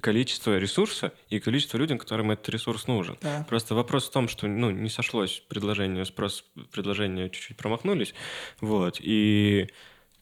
количество 0.00 0.58
ресурса 0.58 1.12
и 1.28 1.40
количество 1.40 1.76
людей, 1.78 1.98
которым 1.98 2.30
этот 2.30 2.48
ресурс 2.48 2.86
нужен. 2.86 3.16
Да. 3.20 3.44
Просто 3.48 3.74
вопрос 3.74 4.08
в 4.08 4.12
том, 4.12 4.28
что 4.28 4.46
ну, 4.46 4.70
не 4.70 4.88
сошлось 4.88 5.42
предложение, 5.48 6.04
спрос, 6.04 6.44
предложения 6.70 7.28
чуть-чуть 7.28 7.56
промахнулись. 7.56 8.14
Вот. 8.60 8.98
И 9.00 9.68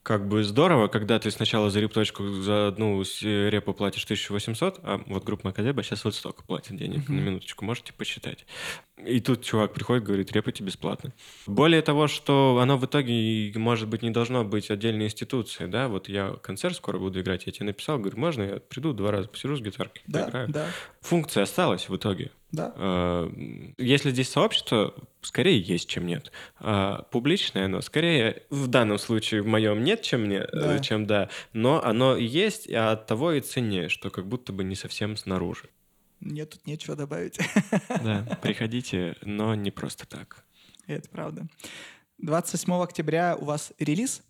как 0.03 0.29
бы 0.29 0.45
здорово, 0.45 0.89
когда 0.89 1.19
ты 1.19 1.31
сначала 1.31 1.71
за 1.71 1.81
репточку 1.81 2.27
за 2.27 2.69
одну 2.69 3.03
репу 3.23 3.75
платишь 3.75 4.05
1800, 4.05 4.81
а 4.83 5.03
вот 5.07 5.25
группа 5.25 5.49
Макадеба 5.49 5.83
сейчас 5.83 6.05
вот 6.05 6.15
столько 6.15 6.43
платит 6.43 6.77
денег, 6.77 7.09
mm-hmm. 7.09 7.13
на 7.13 7.21
минуточку, 7.21 7.65
можете 7.65 7.93
посчитать. 7.93 8.47
И 9.07 9.21
тут 9.21 9.45
чувак 9.45 9.73
приходит, 9.73 10.05
говорит, 10.05 10.33
репайте 10.33 10.63
бесплатно. 10.65 11.13
Более 11.47 11.83
того, 11.83 12.07
что 12.09 12.59
оно 12.61 12.77
в 12.77 12.85
итоге, 12.87 13.53
может 13.57 13.89
быть, 13.89 14.03
не 14.03 14.11
должно 14.11 14.45
быть 14.45 14.71
отдельной 14.71 15.07
институцией, 15.07 15.69
да, 15.71 15.89
вот 15.89 16.09
я 16.09 16.37
концерт 16.43 16.77
скоро 16.77 16.99
буду 16.99 17.21
играть, 17.21 17.47
я 17.47 17.53
тебе 17.53 17.67
написал, 17.67 17.99
говорю, 17.99 18.19
можно 18.19 18.43
я 18.43 18.61
приду 18.61 18.93
два 18.93 19.11
раза 19.11 19.29
посижу 19.29 19.57
с 19.57 19.61
гитаркой, 19.61 20.03
да, 20.07 20.25
поиграю? 20.25 20.49
Да. 20.49 20.67
Функция 21.01 21.45
осталась 21.45 21.89
в 21.89 21.97
итоге. 21.97 22.31
Да. 22.53 22.73
А, 22.77 23.33
если 23.79 24.11
здесь 24.11 24.29
сообщество, 24.29 24.95
скорее 25.23 25.61
есть, 25.61 25.89
чем 25.89 26.07
нет. 26.07 26.33
А 26.59 27.03
публичное 27.11 27.67
оно, 27.67 27.81
скорее, 27.81 28.43
в 28.51 28.67
данном 28.67 28.99
случае 28.99 29.43
в 29.43 29.47
моем 29.47 29.85
нет, 29.85 30.03
чем, 30.03 30.29
не, 30.29 30.41
да. 30.53 30.79
чем 30.81 31.07
да, 31.07 31.29
но 31.53 31.83
оно 31.83 32.17
есть, 32.17 32.71
а 32.71 32.93
от 32.93 33.07
того 33.07 33.33
и 33.33 33.41
ценнее, 33.41 33.89
что 33.89 34.11
как 34.11 34.27
будто 34.27 34.53
бы 34.53 34.65
не 34.65 34.75
совсем 34.75 35.17
снаружи. 35.17 35.69
Мне 36.21 36.45
тут 36.45 36.67
нечего 36.67 36.97
добавить. 36.97 37.39
Да, 37.89 38.39
приходите, 38.43 39.17
но 39.23 39.55
не 39.55 39.71
просто 39.71 40.07
так. 40.07 40.45
Это 40.87 41.09
правда. 41.09 41.47
28 42.19 42.73
октября 42.75 43.37
у 43.37 43.47
вас 43.47 43.73
релиз? 43.79 44.23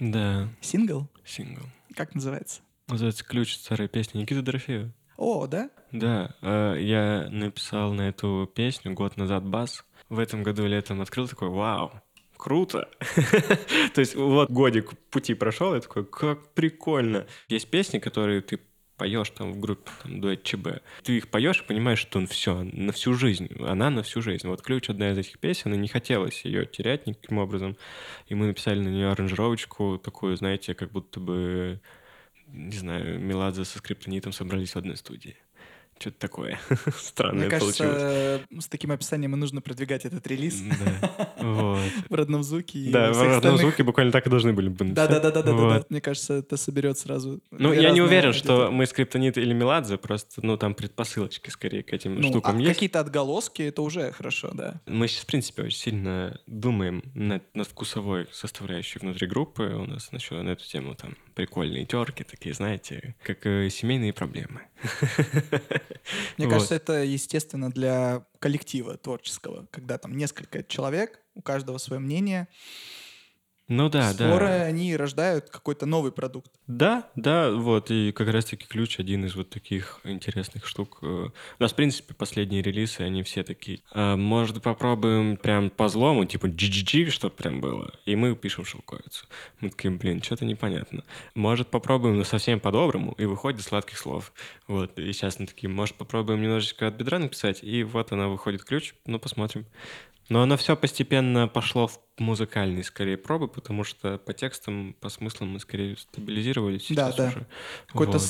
Да. 0.00 0.48
Сингл? 0.60 1.08
Сингл. 1.24 1.64
Как 1.94 2.14
называется? 2.14 2.62
Называется 2.88 3.24
«Ключ 3.24 3.54
старой 3.54 3.88
песни» 3.88 4.20
Никиты 4.20 4.42
Дорофеева. 4.42 4.92
О, 5.16 5.46
да? 5.46 5.70
Да, 5.92 6.34
э, 6.42 6.76
я 6.80 7.28
написал 7.30 7.92
на 7.92 8.08
эту 8.08 8.50
песню 8.54 8.92
год 8.92 9.16
назад 9.16 9.44
бас. 9.44 9.84
В 10.08 10.18
этом 10.18 10.42
году 10.42 10.66
летом 10.66 11.00
открыл 11.00 11.26
такой, 11.26 11.48
вау, 11.48 11.92
круто. 12.36 12.88
То 13.94 14.00
есть 14.00 14.14
вот 14.14 14.50
годик 14.50 14.96
пути 15.10 15.34
прошел, 15.34 15.74
я 15.74 15.80
такой, 15.80 16.04
как 16.04 16.52
прикольно. 16.54 17.26
Есть 17.48 17.68
песни, 17.70 17.98
которые 17.98 18.40
ты 18.40 18.60
поешь 18.96 19.30
там 19.30 19.52
в 19.52 19.60
группе 19.60 19.90
там, 20.02 20.20
дуэт 20.20 20.42
ЧБ, 20.42 20.82
ты 21.02 21.16
их 21.18 21.28
поешь 21.28 21.60
и 21.60 21.64
понимаешь, 21.64 21.98
что 21.98 22.18
он 22.18 22.26
все, 22.26 22.62
на 22.62 22.92
всю 22.92 23.14
жизнь, 23.14 23.48
она 23.60 23.90
на 23.90 24.02
всю 24.02 24.22
жизнь. 24.22 24.46
Вот 24.48 24.62
«Ключ»— 24.62 24.88
одна 24.90 25.10
из 25.10 25.18
этих 25.18 25.38
песен, 25.38 25.74
и 25.74 25.76
не 25.76 25.88
хотелось 25.88 26.44
ее 26.44 26.66
терять 26.66 27.06
никаким 27.06 27.38
образом. 27.38 27.76
И 28.28 28.34
мы 28.34 28.46
написали 28.46 28.80
на 28.80 28.88
нее 28.88 29.10
аранжировочку 29.10 29.98
такую, 29.98 30.36
знаете, 30.36 30.74
как 30.74 30.90
будто 30.90 31.20
бы 31.20 31.80
не 32.48 32.76
знаю, 32.76 33.18
Меладзе 33.18 33.64
со 33.64 33.78
скриптонитом 33.78 34.32
собрались 34.32 34.72
в 34.72 34.76
одной 34.76 34.96
студии. 34.96 35.36
Что-то 35.98 36.18
такое 36.18 36.58
странное 36.98 37.48
Мне 37.48 37.50
кажется, 37.50 37.84
получилось. 37.84 38.64
с 38.64 38.68
таким 38.68 38.92
описанием 38.92 39.34
и 39.34 39.38
нужно 39.38 39.62
продвигать 39.62 40.04
этот 40.04 40.26
релиз. 40.26 40.60
Да, 40.60 41.30
вот. 41.40 41.80
В 42.10 42.14
родном 42.14 42.42
звуке. 42.42 42.90
Да, 42.90 43.12
в 43.12 43.22
родном 43.22 43.56
звуке 43.56 43.82
буквально 43.82 44.12
так 44.12 44.26
и 44.26 44.30
должны 44.30 44.52
были 44.52 44.68
бы 44.68 44.84
Да, 44.86 45.06
да, 45.06 45.20
да, 45.20 45.30
да, 45.30 45.42
да, 45.42 45.84
Мне 45.88 46.00
кажется, 46.00 46.34
это 46.34 46.56
соберет 46.56 46.98
сразу. 46.98 47.40
Ну, 47.50 47.72
я 47.72 47.90
не 47.90 48.02
уверен, 48.02 48.32
что 48.32 48.70
мы 48.70 48.86
скриптонит 48.86 49.38
или 49.38 49.54
Меладзе, 49.54 49.96
просто, 49.96 50.40
ну, 50.44 50.56
там 50.56 50.74
предпосылочки 50.74 51.50
скорее 51.50 51.82
к 51.82 51.92
этим 51.92 52.16
ну, 52.16 52.28
штукам 52.28 52.56
а 52.56 52.60
есть. 52.60 52.74
Какие-то 52.74 53.00
отголоски, 53.00 53.62
это 53.62 53.82
уже 53.82 54.12
хорошо, 54.12 54.50
да. 54.52 54.80
Мы 54.86 55.08
сейчас, 55.08 55.24
в 55.24 55.26
принципе, 55.26 55.62
очень 55.62 55.78
сильно 55.78 56.38
думаем 56.46 57.02
над, 57.14 57.42
над 57.54 57.66
вкусовой 57.68 58.26
составляющей 58.32 58.98
внутри 58.98 59.26
группы. 59.26 59.62
У 59.62 59.86
нас 59.86 60.08
еще 60.12 60.40
на 60.42 60.50
эту 60.50 60.66
тему 60.66 60.94
там 60.94 61.16
прикольные 61.34 61.86
терки 61.86 62.24
такие, 62.24 62.54
знаете, 62.54 63.14
как 63.22 63.46
э, 63.46 63.68
семейные 63.70 64.12
проблемы. 64.12 64.62
Мне 66.36 66.46
вот. 66.46 66.54
кажется, 66.54 66.74
это 66.74 67.04
естественно 67.04 67.70
для 67.70 68.26
коллектива 68.38 68.96
творческого, 68.96 69.66
когда 69.70 69.98
там 69.98 70.16
несколько 70.16 70.62
человек, 70.62 71.20
у 71.34 71.42
каждого 71.42 71.78
свое 71.78 72.00
мнение, 72.00 72.48
ну 73.68 73.88
да, 73.88 74.12
Споры, 74.12 74.46
да. 74.46 74.62
они 74.62 74.96
рождают 74.96 75.50
какой-то 75.50 75.86
новый 75.86 76.12
продукт. 76.12 76.52
Да, 76.68 77.08
да, 77.16 77.50
вот, 77.50 77.90
и 77.90 78.12
как 78.12 78.28
раз-таки 78.28 78.66
ключ 78.66 79.00
один 79.00 79.24
из 79.24 79.34
вот 79.34 79.50
таких 79.50 80.00
интересных 80.04 80.66
штук. 80.66 81.02
У 81.02 81.32
нас, 81.58 81.72
в 81.72 81.74
принципе, 81.74 82.14
последние 82.14 82.62
релизы, 82.62 83.00
они 83.00 83.24
все 83.24 83.42
такие. 83.42 83.80
А, 83.92 84.16
может, 84.16 84.62
попробуем 84.62 85.36
прям 85.36 85.70
по 85.70 85.88
злому, 85.88 86.24
типа 86.26 86.46
GGG, 86.46 87.10
чтобы 87.10 87.34
прям 87.34 87.60
было, 87.60 87.92
и 88.04 88.14
мы 88.14 88.36
пишем 88.36 88.64
шелковицу. 88.64 89.26
Мы 89.60 89.70
такие, 89.70 89.90
блин, 89.90 90.22
что-то 90.22 90.44
непонятно. 90.44 91.02
Может, 91.34 91.68
попробуем, 91.68 92.18
но 92.18 92.24
совсем 92.24 92.60
по-доброму, 92.60 93.12
и 93.18 93.24
выходит 93.24 93.62
сладких 93.62 93.98
слов. 93.98 94.32
Вот, 94.68 94.96
и 94.98 95.12
сейчас 95.12 95.40
мы 95.40 95.46
такие, 95.46 95.68
может, 95.68 95.96
попробуем 95.96 96.40
немножечко 96.40 96.86
от 96.86 96.94
бедра 96.94 97.18
написать, 97.18 97.64
и 97.64 97.82
вот 97.82 98.12
она 98.12 98.28
выходит 98.28 98.64
ключ, 98.64 98.94
ну, 99.06 99.18
посмотрим. 99.18 99.66
Но 100.28 100.42
оно 100.42 100.56
все 100.56 100.76
постепенно 100.76 101.46
пошло 101.46 101.86
в 101.86 101.98
музыкальные, 102.18 102.82
скорее, 102.82 103.16
пробы, 103.16 103.46
потому 103.46 103.84
что 103.84 104.18
по 104.18 104.32
текстам, 104.32 104.96
по 105.00 105.08
смыслам 105.08 105.50
мы 105.50 105.60
скорее 105.60 105.96
стабилизировались 105.96 106.84
сейчас 106.84 107.14
да, 107.14 107.24
да. 107.24 107.28
уже. 107.28 107.46
Какой-то 107.86 108.12
Вот. 108.12 108.22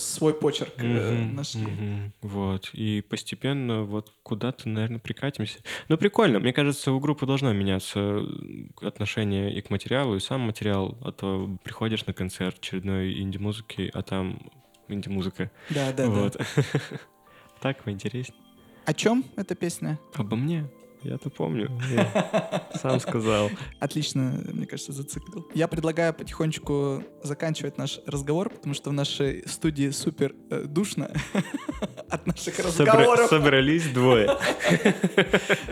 свой 0.00 0.34
почерк 0.34 0.76
Мгм, 0.76 1.34
нашли. 1.36 1.62
мгм. 1.62 2.12
Вот. 2.20 2.70
И 2.74 3.00
постепенно 3.00 3.84
вот 3.84 4.12
куда-то, 4.22 4.68
наверное, 4.68 4.98
прикатимся. 4.98 5.60
Ну, 5.88 5.96
прикольно. 5.96 6.38
Мне 6.40 6.52
кажется, 6.52 6.92
у 6.92 7.00
группы 7.00 7.24
должно 7.24 7.52
меняться 7.52 8.00
э, 8.00 8.86
отношение 8.86 9.54
и 9.54 9.60
к 9.60 9.70
материалу, 9.70 10.16
и 10.16 10.20
сам 10.20 10.42
материал. 10.42 10.98
А 11.02 11.12
то 11.12 11.56
приходишь 11.64 12.04
на 12.06 12.12
концерт 12.12 12.58
очередной 12.58 13.20
инди-музыки, 13.20 13.90
а 13.94 14.02
там 14.02 14.50
инди-музыка. 14.88 15.50
Да, 15.70 15.92
да, 15.92 16.04
да. 16.06 16.10
вот. 16.10 16.36
Так 17.60 17.84
поинтереснее. 17.84 18.36
О 18.84 18.92
чем 18.92 19.24
эта 19.36 19.54
песня? 19.54 19.98
Обо 20.14 20.34
мне. 20.36 20.68
Я-то 21.02 21.30
помню. 21.30 21.70
Я 21.90 22.68
Сам 22.74 23.00
сказал. 23.00 23.50
Отлично, 23.80 24.40
мне 24.52 24.66
кажется, 24.66 24.92
зациклил. 24.92 25.46
Я 25.54 25.68
предлагаю 25.68 26.14
потихонечку 26.14 27.02
заканчивать 27.22 27.78
наш 27.78 28.00
разговор, 28.06 28.50
потому 28.50 28.74
что 28.74 28.90
в 28.90 28.92
нашей 28.92 29.46
студии 29.48 29.90
супер 29.90 30.34
э, 30.50 30.64
душно 30.64 31.10
от 32.08 32.26
наших 32.26 32.58
разговоров. 32.58 33.28
Собрались 33.28 33.88
двое. 33.88 34.36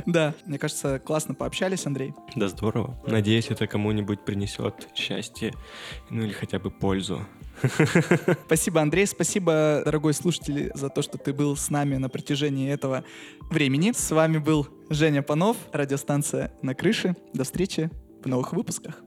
Да, 0.06 0.34
мне 0.46 0.58
кажется, 0.58 0.98
классно 0.98 1.34
пообщались, 1.34 1.86
Андрей. 1.86 2.14
Да 2.34 2.48
здорово. 2.48 3.00
Надеюсь, 3.06 3.48
это 3.50 3.66
кому-нибудь 3.66 4.24
принесет 4.24 4.88
счастье, 4.94 5.54
ну 6.10 6.22
или 6.24 6.32
хотя 6.32 6.58
бы 6.58 6.70
пользу. 6.70 7.24
Спасибо, 8.46 8.80
Андрей. 8.80 9.06
Спасибо, 9.06 9.82
дорогой 9.84 10.14
слушатель, 10.14 10.70
за 10.74 10.88
то, 10.88 11.02
что 11.02 11.18
ты 11.18 11.32
был 11.32 11.56
с 11.56 11.70
нами 11.70 11.96
на 11.96 12.08
протяжении 12.08 12.70
этого 12.70 13.04
времени. 13.50 13.92
С 13.94 14.10
вами 14.10 14.38
был 14.38 14.68
Женя 14.88 15.22
Панов, 15.22 15.56
радиостанция 15.72 16.52
«На 16.62 16.74
крыше». 16.74 17.16
До 17.34 17.44
встречи 17.44 17.90
в 18.22 18.28
новых 18.28 18.52
выпусках. 18.52 19.02